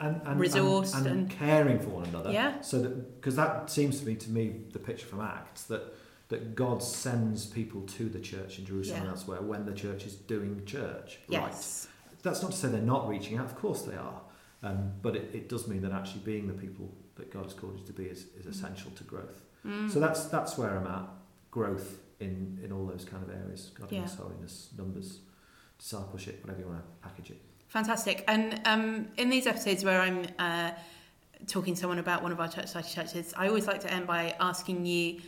and, 0.00 0.20
and, 0.24 0.40
Resourced 0.40 0.96
and, 0.96 1.06
and, 1.06 1.20
and- 1.20 1.30
caring 1.30 1.78
for 1.78 1.90
one 1.90 2.06
another 2.06 2.32
Yeah. 2.32 2.60
so 2.62 2.80
that 2.80 3.20
because 3.20 3.36
that 3.36 3.68
seems 3.70 3.98
to 4.00 4.06
be 4.06 4.14
to 4.16 4.30
me 4.30 4.54
the 4.72 4.78
picture 4.78 5.06
from 5.06 5.20
Acts 5.20 5.64
that 5.64 5.94
that 6.28 6.54
God 6.54 6.82
sends 6.82 7.44
people 7.44 7.82
to 7.82 8.08
the 8.08 8.18
church 8.18 8.58
in 8.58 8.64
Jerusalem 8.64 8.96
Yeah. 8.96 9.02
and 9.02 9.10
elsewhere 9.10 9.42
when 9.42 9.66
the 9.66 9.74
church 9.74 10.06
is 10.06 10.14
doing 10.14 10.62
church 10.64 11.18
yes. 11.28 11.42
right 11.42 11.91
that's 12.22 12.42
not 12.42 12.50
to 12.52 12.56
say 12.56 12.68
they're 12.68 12.80
not 12.80 13.08
reaching 13.08 13.36
out 13.38 13.46
of 13.46 13.56
course 13.56 13.82
they 13.82 13.96
are 13.96 14.20
um, 14.64 14.92
but 15.02 15.16
it, 15.16 15.30
it 15.34 15.48
does 15.48 15.66
mean 15.66 15.82
that 15.82 15.92
actually 15.92 16.20
being 16.20 16.46
the 16.46 16.54
people 16.54 16.92
that 17.16 17.32
God 17.32 17.44
has 17.44 17.52
called 17.54 17.78
you 17.78 17.84
to 17.86 17.92
be 17.92 18.04
is, 18.04 18.26
is 18.38 18.46
essential 18.46 18.90
to 18.92 19.04
growth 19.04 19.42
Mm. 19.64 19.88
So 19.92 20.00
that's 20.00 20.24
that's 20.24 20.58
where 20.58 20.70
I'm 20.76 20.86
at. 20.88 21.04
Growth 21.52 22.00
in 22.18 22.58
in 22.64 22.72
all 22.72 22.84
those 22.84 23.04
kind 23.04 23.22
of 23.22 23.30
areas: 23.30 23.70
godliness, 23.78 24.16
Yeah. 24.18 24.24
holiness, 24.24 24.68
numbers, 24.76 25.20
discipleship, 25.78 26.40
whatever 26.42 26.60
you 26.62 26.66
want 26.66 26.80
to 26.80 27.08
package 27.08 27.30
it. 27.30 27.40
Fantastic. 27.68 28.24
And 28.26 28.60
um, 28.64 29.08
in 29.16 29.30
these 29.30 29.46
episodes 29.46 29.84
where 29.84 30.00
I'm 30.00 30.26
uh, 30.38 30.72
talking 31.46 31.74
to 31.74 31.80
someone 31.80 32.00
about 32.00 32.22
one 32.24 32.32
of 32.32 32.40
our 32.40 32.48
church 32.48 32.66
society 32.66 32.92
churches, 32.94 33.34
I 33.36 33.46
always 33.48 33.66
like 33.68 33.80
to 33.82 33.92
end 33.92 34.06
by 34.06 34.34
asking 34.40 34.84
you 34.84 35.20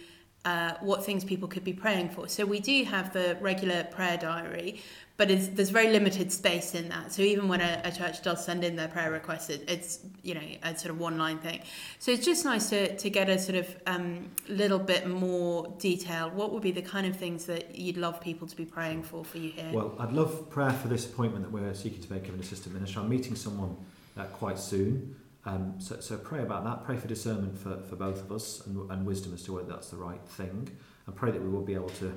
uh, 0.45 0.75
what 0.81 1.05
things 1.05 1.25
people 1.25 1.49
could 1.49 1.65
be 1.65 1.73
praying 1.73 2.11
for. 2.11 2.29
So 2.29 2.45
we 2.45 2.61
do 2.61 2.85
have 2.85 3.13
the 3.13 3.37
regular 3.41 3.85
prayer 3.85 4.19
diary, 4.19 4.83
but 5.17 5.29
there's 5.29 5.71
very 5.71 5.91
limited 5.91 6.33
space 6.33 6.75
in 6.75 6.89
that. 6.89 7.13
So 7.13 7.23
even 7.23 7.49
when 7.49 7.61
a, 7.61 7.81
a 7.85 7.93
church 7.93 8.23
does 8.23 8.45
send 8.45 8.65
in 8.65 8.75
their 8.77 8.89
prayer 8.89 9.11
request, 9.11 9.49
it, 9.49 9.65
it's 9.69 10.01
you 10.23 10.35
know 10.35 10.43
a 10.63 10.77
sort 10.77 10.91
of 10.91 10.99
one 10.99 11.17
line 11.17 11.39
thing. 11.39 11.63
So 11.99 12.11
it's 12.11 12.25
just 12.25 12.45
nice 12.45 12.69
to, 12.71 12.97
to 12.97 13.11
get 13.11 13.29
a 13.31 13.39
sort 13.39 13.57
of 13.57 13.77
um, 13.87 14.31
little 14.49 14.79
bit 14.79 15.07
more 15.07 15.73
detail. 15.79 16.31
What 16.31 16.53
would 16.53 16.63
be 16.63 16.73
the 16.73 16.83
kind 16.83 17.07
of 17.07 17.17
things 17.17 17.47
that 17.47 17.77
you'd 17.77 17.97
love 17.97 18.21
people 18.21 18.47
to 18.49 18.57
be 18.57 18.65
praying 18.65 19.05
for 19.05 19.25
for 19.25 19.39
you 19.39 19.51
here? 19.51 19.71
Well, 19.73 19.95
I'd 19.99 20.13
love 20.13 20.51
prayer 20.51 20.73
for 20.73 20.89
this 20.89 21.07
appointment 21.07 21.45
that 21.45 21.53
we're 21.53 21.75
seeking 21.75 22.03
to 22.03 22.13
make 22.13 22.29
of 22.29 22.35
an 22.35 22.41
assistant 22.41 22.75
minister. 22.75 23.01
I'm 23.01 23.09
meeting 23.09 23.37
someone 23.37 23.77
uh, 24.19 24.25
quite 24.25 24.59
soon. 24.59 25.17
Um, 25.47 25.75
so, 25.79 26.01
so 26.01 26.17
pray 26.17 26.43
about 26.43 26.65
that. 26.65 26.85
Pray 26.85 26.97
for 26.97 27.07
discernment 27.07 27.59
for, 27.59 27.83
for 27.83 27.97
both 27.97 28.23
of 28.23 28.33
us 28.33 28.67
and, 28.67 28.91
and 28.91 29.05
wisdom 29.05 29.35
as 29.35 29.43
to 29.43 29.53
whether 29.53 29.69
that's 29.69 29.91
the 29.91 29.97
right 29.97 30.25
thing. 30.27 30.69
And 31.07 31.15
pray 31.15 31.31
that 31.31 31.43
we 31.43 31.49
will 31.49 31.63
be 31.63 31.75
able 31.75 31.91
to 31.91 32.17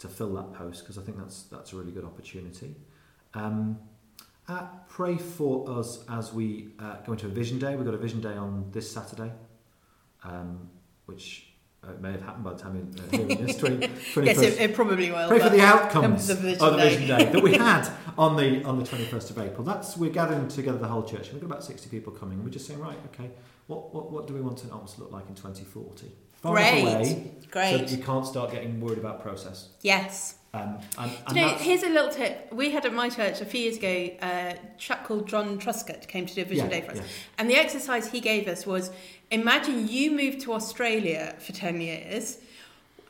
to 0.00 0.08
fill 0.08 0.32
that 0.32 0.54
post 0.54 0.80
because 0.80 0.96
I 0.96 1.02
think 1.02 1.18
that's 1.18 1.42
that's 1.44 1.72
a 1.72 1.76
really 1.76 1.92
good 1.92 2.04
opportunity. 2.04 2.74
Um, 3.34 3.78
uh, 4.48 4.66
pray 4.88 5.16
for 5.16 5.68
us 5.70 6.02
as 6.08 6.32
we 6.32 6.70
uh, 6.80 6.96
go 7.06 7.12
into 7.12 7.26
a 7.26 7.28
vision 7.28 7.58
day. 7.58 7.76
We've 7.76 7.84
got 7.84 7.94
a 7.94 7.98
vision 7.98 8.20
day 8.20 8.32
on 8.32 8.68
this 8.72 8.90
Saturday, 8.90 9.30
um, 10.24 10.68
which 11.06 11.49
uh, 11.82 11.92
may 12.00 12.12
have 12.12 12.22
happened 12.22 12.44
by 12.44 12.52
the 12.52 12.58
time 12.58 12.92
you're 12.94 13.04
uh, 13.04 13.10
hearing 13.28 13.46
this. 13.46 13.56
20, 13.56 13.88
21st. 13.88 14.26
yes, 14.26 14.38
it, 14.38 14.60
it 14.60 14.74
probably 14.74 15.10
will. 15.10 15.28
Pray 15.28 15.38
for 15.38 15.48
the 15.48 15.62
outcomes 15.62 16.28
of 16.28 16.42
the 16.42 16.52
of 16.62 16.72
the 16.74 16.78
vision 16.78 17.00
vision 17.02 17.16
day. 17.18 17.24
day 17.24 17.32
that 17.32 17.42
we 17.42 17.56
had 17.56 17.88
on 18.18 18.36
the 18.36 18.62
on 18.64 18.78
the 18.78 18.84
21st 18.84 19.30
of 19.30 19.38
April. 19.38 19.64
That's 19.64 19.96
we're 19.96 20.10
gathering 20.10 20.48
together 20.48 20.78
the 20.78 20.88
whole 20.88 21.02
church. 21.04 21.32
We've 21.32 21.40
got 21.40 21.46
about 21.46 21.64
60 21.64 21.88
people 21.88 22.12
coming. 22.12 22.42
We're 22.44 22.50
just 22.50 22.66
saying, 22.66 22.80
right, 22.80 22.98
okay, 23.14 23.30
what 23.66 23.94
what, 23.94 24.10
what 24.10 24.26
do 24.26 24.34
we 24.34 24.40
want 24.40 24.62
an 24.64 24.70
Alkmund's 24.70 24.94
to 24.94 25.00
look 25.00 25.12
like 25.12 25.28
in 25.28 25.34
2040? 25.34 26.12
Far 26.42 26.56
enough 26.58 26.70
Great. 26.72 26.94
away 26.94 27.72
so 27.72 27.78
that 27.78 27.90
you 27.90 27.98
can't 28.02 28.26
start 28.26 28.50
getting 28.50 28.80
worried 28.80 28.98
about 28.98 29.22
process. 29.22 29.68
yes. 29.82 30.36
Um, 30.52 30.78
and, 30.98 31.12
and 31.28 31.36
you 31.36 31.42
know, 31.42 31.48
here's 31.50 31.84
a 31.84 31.88
little 31.88 32.10
tip. 32.10 32.52
We 32.52 32.72
had 32.72 32.84
at 32.84 32.92
my 32.92 33.08
church 33.08 33.40
a 33.40 33.44
few 33.44 33.60
years 33.60 33.76
ago 33.76 34.10
uh, 34.20 34.54
a 34.54 34.78
chap 34.78 35.04
called 35.04 35.28
John 35.28 35.60
Truscott 35.60 36.08
came 36.08 36.26
to 36.26 36.34
do 36.34 36.42
a 36.42 36.44
vision 36.44 36.68
yeah, 36.68 36.80
day 36.80 36.84
for 36.84 36.90
us. 36.90 36.96
yeah. 36.96 37.04
And 37.38 37.48
the 37.48 37.54
exercise 37.54 38.10
he 38.10 38.18
gave 38.18 38.48
us 38.48 38.66
was 38.66 38.90
imagine 39.30 39.88
you 39.88 40.10
moved 40.10 40.40
to 40.42 40.52
Australia 40.52 41.34
for 41.38 41.52
10 41.52 41.80
years. 41.80 42.38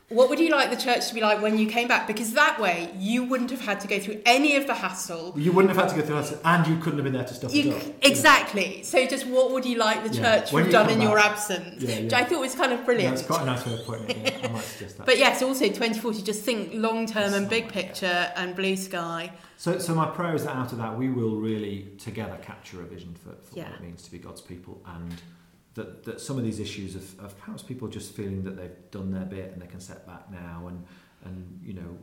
What 0.09 0.29
would 0.29 0.41
you 0.41 0.49
like 0.49 0.69
the 0.69 0.75
church 0.75 1.07
to 1.07 1.13
be 1.15 1.21
like 1.21 1.41
when 1.41 1.57
you 1.57 1.67
came 1.67 1.87
back? 1.87 2.05
Because 2.05 2.33
that 2.33 2.59
way 2.59 2.91
you 2.97 3.23
wouldn't 3.23 3.49
have 3.49 3.61
had 3.61 3.79
to 3.79 3.87
go 3.87 3.97
through 3.97 4.21
any 4.25 4.57
of 4.57 4.67
the 4.67 4.73
hassle. 4.73 5.33
You 5.37 5.53
wouldn't 5.53 5.73
have 5.73 5.81
had 5.81 5.95
to 5.95 6.01
go 6.01 6.05
through 6.05 6.21
that, 6.21 6.41
and 6.43 6.67
you 6.67 6.75
couldn't 6.83 6.99
have 6.99 7.05
been 7.05 7.13
there 7.13 7.23
to 7.23 7.33
stop 7.33 7.53
You, 7.53 7.71
it 7.71 7.75
up. 7.87 7.93
exactly. 8.01 8.83
So 8.83 9.05
just 9.07 9.25
what 9.25 9.51
would 9.53 9.65
you 9.65 9.77
like 9.77 10.03
the 10.03 10.09
church 10.13 10.49
to 10.49 10.55
When 10.55 10.63
have 10.65 10.73
done 10.73 10.89
in 10.89 10.99
your 10.99 11.17
absence? 11.17 11.81
Yeah, 11.81 12.01
Which 12.01 12.11
yeah. 12.11 12.17
I 12.17 12.25
thought 12.25 12.41
was 12.41 12.55
kind 12.55 12.73
of 12.73 12.79
Yeah, 12.79 12.85
brilliant. 12.85 13.15
that's 13.15 13.25
quite 13.25 13.43
a 13.43 13.45
nice 13.45 13.65
way 13.65 13.73
of 13.75 13.85
putting 13.85 14.09
it. 14.09 14.17
Yeah, 14.41 14.47
I 14.49 14.51
might 14.51 14.63
suggest 14.65 14.97
that. 14.97 15.05
But 15.05 15.17
yes, 15.17 15.41
also 15.41 15.65
2040, 15.67 16.21
just 16.23 16.43
think 16.43 16.71
long 16.73 17.05
term 17.05 17.33
and 17.33 17.47
big 17.49 17.69
picture 17.69 18.33
and 18.35 18.53
blue 18.53 18.75
sky. 18.75 19.31
So, 19.55 19.79
so 19.79 19.95
my 19.95 20.07
prayer 20.07 20.35
is 20.35 20.43
that 20.43 20.57
out 20.57 20.73
of 20.73 20.77
that 20.79 20.97
we 20.97 21.07
will 21.09 21.37
really 21.37 21.87
together 21.99 22.37
capture 22.41 22.81
a 22.81 22.85
vision 22.85 23.15
for, 23.23 23.29
for 23.45 23.57
Yeah. 23.57 23.69
what 23.69 23.75
it 23.79 23.81
means 23.81 24.01
to 24.03 24.11
be 24.11 24.17
God's 24.17 24.41
people, 24.41 24.81
and 24.87 25.13
that, 25.75 26.03
that 26.03 26.19
some 26.19 26.37
of 26.37 26.43
these 26.43 26.59
issues 26.59 26.95
of, 26.95 27.19
of 27.19 27.37
perhaps 27.37 27.63
people 27.63 27.87
just 27.87 28.13
feeling 28.13 28.43
that 28.43 28.57
they've 28.57 28.91
done 28.91 29.11
their 29.11 29.25
bit 29.25 29.51
and 29.53 29.61
they 29.61 29.67
can 29.67 29.79
set 29.79 30.05
back 30.05 30.29
now, 30.31 30.67
and 30.67 30.85
and 31.25 31.59
you 31.63 31.73
know 31.73 31.97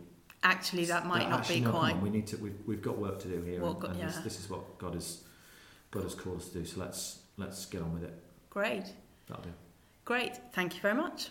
Actually, 0.44 0.85
that 0.85 1.04
might 1.04 1.28
not 1.28 1.40
actually, 1.40 1.57
be 1.57 1.61
no, 1.62 1.70
come 1.72 1.81
quite. 1.81 1.94
on, 1.94 2.00
we 2.00 2.11
need 2.11 2.26
to. 2.28 2.37
We've, 2.37 2.54
we've 2.66 2.83
got 2.83 2.96
work 2.96 3.18
to 3.20 3.28
do 3.28 3.42
here, 3.42 3.61
What 3.61 3.70
and, 3.72 3.81
God- 3.81 3.90
and 3.92 4.00
this, 4.09 4.14
yeah. 4.16 4.22
this 4.22 4.38
is 4.40 4.48
what 4.48 4.78
God 4.78 4.94
has 4.94 5.22
God 5.90 6.04
has 6.04 6.14
called 6.14 6.38
us 6.38 6.48
to 6.50 6.59
do. 6.61 6.64
So 6.64 6.81
let's 6.81 7.18
let's 7.37 7.66
get 7.66 7.83
on 7.83 7.92
with 7.92 8.04
it. 8.04 8.14
Great. 8.50 8.85
That'll 9.26 9.42
do. 9.42 9.50
Great. 10.04 10.37
Thank 10.52 10.76
you 10.76 10.81
very 10.81 10.94
much. 10.94 11.31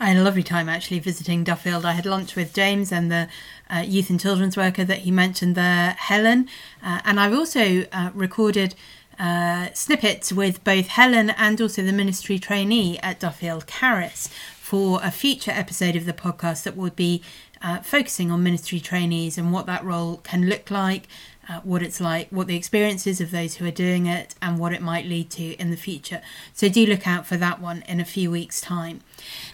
I 0.00 0.08
had 0.08 0.16
a 0.16 0.22
lovely 0.22 0.42
time 0.42 0.68
actually 0.68 0.98
visiting 0.98 1.44
Duffield. 1.44 1.84
I 1.84 1.92
had 1.92 2.04
lunch 2.06 2.34
with 2.36 2.52
James 2.52 2.90
and 2.90 3.10
the 3.10 3.28
uh, 3.72 3.78
youth 3.78 4.10
and 4.10 4.18
children's 4.18 4.56
worker 4.56 4.84
that 4.84 4.98
he 5.00 5.10
mentioned 5.10 5.54
there, 5.54 5.90
Helen. 5.98 6.48
Uh, 6.82 7.00
and 7.04 7.20
I've 7.20 7.32
also 7.34 7.84
uh, 7.92 8.10
recorded 8.14 8.74
uh, 9.20 9.68
snippets 9.74 10.32
with 10.32 10.64
both 10.64 10.88
Helen 10.88 11.30
and 11.30 11.60
also 11.60 11.82
the 11.82 11.92
ministry 11.92 12.38
trainee 12.38 12.98
at 13.00 13.20
Duffield, 13.20 13.66
Caris, 13.66 14.28
for 14.58 14.98
a 15.02 15.10
future 15.10 15.50
episode 15.50 15.94
of 15.94 16.06
the 16.06 16.14
podcast 16.14 16.62
that 16.62 16.76
would 16.76 16.96
be 16.96 17.22
uh, 17.62 17.80
focusing 17.80 18.30
on 18.30 18.42
ministry 18.42 18.80
trainees 18.80 19.36
and 19.36 19.52
what 19.52 19.66
that 19.66 19.84
role 19.84 20.16
can 20.24 20.48
look 20.48 20.70
like, 20.70 21.06
uh, 21.50 21.60
what 21.64 21.82
it's 21.82 22.00
like, 22.00 22.28
what 22.30 22.46
the 22.46 22.56
experiences 22.56 23.20
of 23.20 23.32
those 23.32 23.56
who 23.56 23.66
are 23.66 23.72
doing 23.72 24.06
it, 24.06 24.34
and 24.40 24.58
what 24.58 24.72
it 24.72 24.80
might 24.80 25.06
lead 25.06 25.30
to 25.30 25.54
in 25.54 25.70
the 25.70 25.76
future. 25.76 26.22
So 26.54 26.68
do 26.68 26.86
look 26.86 27.06
out 27.06 27.26
for 27.26 27.36
that 27.38 27.60
one 27.60 27.82
in 27.88 27.98
a 27.98 28.04
few 28.04 28.30
weeks' 28.30 28.60
time. 28.60 29.00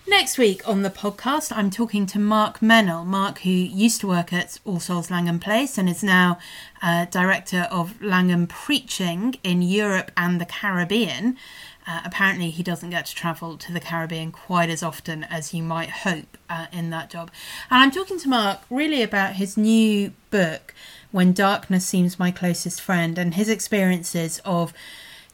Next 0.06 0.36
week 0.36 0.66
on 0.68 0.82
the 0.82 0.90
podcast, 0.90 1.56
I'm 1.56 1.70
talking 1.70 2.04
to 2.06 2.18
Mark 2.18 2.60
Meynell. 2.60 3.06
Mark, 3.06 3.40
who 3.40 3.50
used 3.50 4.00
to 4.02 4.06
work 4.06 4.32
at 4.32 4.58
All 4.64 4.78
Souls 4.78 5.10
Langham 5.10 5.40
Place 5.40 5.78
and 5.78 5.88
is 5.88 6.02
now 6.02 6.38
uh, 6.82 7.06
director 7.06 7.66
of 7.70 8.00
Langham 8.02 8.46
Preaching 8.46 9.36
in 9.42 9.62
Europe 9.62 10.10
and 10.16 10.40
the 10.40 10.44
Caribbean. 10.44 11.36
Uh, 11.86 12.00
apparently 12.04 12.50
he 12.50 12.62
doesn't 12.62 12.90
get 12.90 13.06
to 13.06 13.14
travel 13.14 13.56
to 13.56 13.72
the 13.72 13.80
Caribbean 13.80 14.32
quite 14.32 14.70
as 14.70 14.82
often 14.82 15.24
as 15.24 15.54
you 15.54 15.62
might 15.62 15.90
hope 15.90 16.36
uh, 16.50 16.66
in 16.72 16.90
that 16.90 17.10
job. 17.10 17.30
And 17.70 17.82
I'm 17.82 17.90
talking 17.90 18.18
to 18.20 18.28
Mark 18.28 18.60
really 18.70 19.02
about 19.02 19.34
his 19.34 19.56
new 19.56 20.12
book, 20.30 20.74
When 21.12 21.32
Darkness 21.32 21.86
Seems 21.86 22.18
My 22.18 22.30
Closest 22.30 22.80
Friend, 22.80 23.16
and 23.16 23.34
his 23.34 23.48
experiences 23.48 24.40
of 24.44 24.72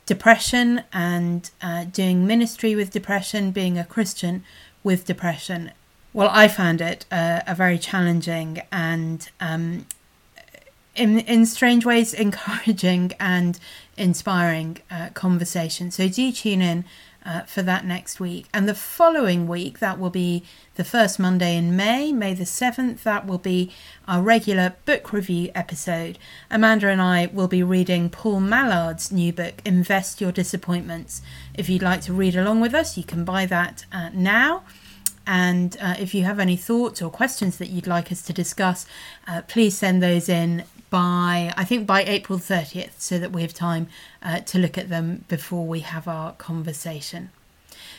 depression 0.04 0.82
and 0.92 1.50
uh, 1.62 1.84
doing 1.84 2.26
ministry 2.26 2.74
with 2.74 2.90
depression, 2.90 3.50
being 3.50 3.78
a 3.78 3.84
Christian 3.84 4.44
with 4.84 5.06
depression. 5.06 5.70
Well, 6.12 6.28
I 6.30 6.48
found 6.48 6.80
it 6.80 7.06
uh, 7.10 7.40
a 7.46 7.54
very 7.54 7.78
challenging 7.78 8.60
and, 8.70 9.28
um, 9.40 9.86
in 10.94 11.20
in 11.20 11.46
strange 11.46 11.84
ways, 11.84 12.14
encouraging 12.26 13.12
and 13.18 13.58
inspiring 13.96 14.78
uh, 14.90 15.10
conversation. 15.10 15.90
So 15.90 16.08
do 16.08 16.32
tune 16.32 16.62
in 16.62 16.84
uh, 17.24 17.42
for 17.42 17.62
that 17.62 17.84
next 17.84 18.20
week. 18.20 18.46
And 18.52 18.68
the 18.68 18.74
following 18.74 19.46
week, 19.46 19.78
that 19.78 19.98
will 19.98 20.10
be 20.10 20.44
the 20.74 20.84
first 20.84 21.18
Monday 21.18 21.56
in 21.56 21.76
May, 21.76 22.12
May 22.12 22.34
the 22.34 22.44
7th, 22.44 23.02
that 23.02 23.26
will 23.26 23.38
be 23.38 23.70
our 24.08 24.22
regular 24.22 24.74
book 24.84 25.12
review 25.12 25.50
episode. 25.54 26.18
Amanda 26.50 26.88
and 26.88 27.00
I 27.00 27.26
will 27.26 27.48
be 27.48 27.62
reading 27.62 28.10
Paul 28.10 28.40
Mallard's 28.40 29.12
new 29.12 29.32
book, 29.32 29.60
Invest 29.64 30.20
Your 30.20 30.32
Disappointments. 30.32 31.22
If 31.54 31.68
you'd 31.68 31.82
like 31.82 32.00
to 32.02 32.12
read 32.12 32.36
along 32.36 32.60
with 32.60 32.74
us, 32.74 32.96
you 32.96 33.04
can 33.04 33.24
buy 33.24 33.46
that 33.46 33.84
uh, 33.92 34.10
now. 34.12 34.64
And 35.26 35.76
uh, 35.80 35.94
if 35.98 36.14
you 36.14 36.24
have 36.24 36.38
any 36.38 36.56
thoughts 36.56 37.00
or 37.00 37.10
questions 37.10 37.58
that 37.58 37.70
you'd 37.70 37.86
like 37.86 38.10
us 38.10 38.22
to 38.22 38.32
discuss, 38.32 38.86
uh, 39.26 39.42
please 39.48 39.76
send 39.76 40.02
those 40.02 40.28
in 40.28 40.64
by, 40.90 41.54
I 41.56 41.64
think, 41.64 41.86
by 41.86 42.04
April 42.04 42.38
30th, 42.38 42.92
so 42.98 43.18
that 43.18 43.32
we 43.32 43.42
have 43.42 43.54
time 43.54 43.88
uh, 44.22 44.40
to 44.40 44.58
look 44.58 44.76
at 44.76 44.88
them 44.88 45.24
before 45.28 45.66
we 45.66 45.80
have 45.80 46.06
our 46.06 46.32
conversation. 46.32 47.30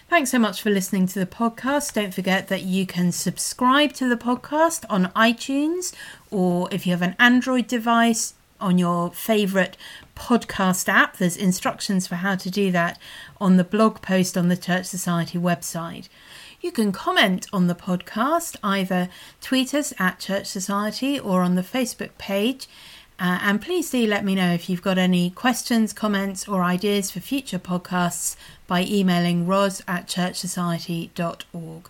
Thanks 0.10 0.30
so 0.30 0.38
much 0.38 0.62
for 0.62 0.70
listening 0.70 1.08
to 1.08 1.20
the 1.20 1.26
podcast. 1.26 1.94
Don't 1.94 2.14
forget 2.14 2.50
that 2.50 2.62
you 2.64 2.86
can 2.86 3.12
subscribe 3.12 3.94
to 3.94 4.08
the 4.08 4.18
podcast 4.18 4.86
on 4.90 5.06
iTunes, 5.16 5.94
or 6.30 6.68
if 6.72 6.86
you 6.86 6.92
have 6.92 7.02
an 7.02 7.16
Android 7.18 7.68
device, 7.68 8.36
on 8.64 8.78
your 8.78 9.12
favourite 9.12 9.76
podcast 10.16 10.88
app. 10.88 11.18
There's 11.18 11.38
instructions 11.38 12.08
for 12.08 12.16
how 12.16 12.36
to 12.38 12.50
do 12.50 12.72
that 12.72 12.98
on 13.40 13.58
the 13.58 13.64
blog 13.64 14.02
post 14.02 14.38
on 14.38 14.48
the 14.48 14.58
Church 14.58 14.86
Society 14.86 15.38
website. 15.38 16.08
You 16.64 16.72
can 16.72 16.94
comment 16.94 17.46
on 17.52 17.68
the 17.68 17.76
podcast, 17.76 18.56
either 18.64 19.10
tweet 19.42 19.74
us 19.74 19.92
at 20.00 20.20
Church 20.20 20.48
Society 20.48 21.20
or 21.20 21.42
on 21.42 21.56
the 21.56 21.62
Facebook 21.62 22.12
page. 22.18 22.70
Uh, 23.20 23.38
and 23.42 23.62
please 23.62 23.92
do 23.92 24.08
let 24.08 24.24
me 24.24 24.34
know 24.34 24.54
if 24.54 24.70
you've 24.70 24.82
got 24.82 24.98
any 24.98 25.30
questions, 25.30 25.92
comments, 25.92 26.48
or 26.48 26.64
ideas 26.64 27.12
for 27.12 27.20
future 27.20 27.60
podcasts 27.60 28.38
by 28.66 28.84
emailing 28.84 29.46
ros 29.46 29.82
at 29.90 30.08
churchsociety.org. 30.08 31.90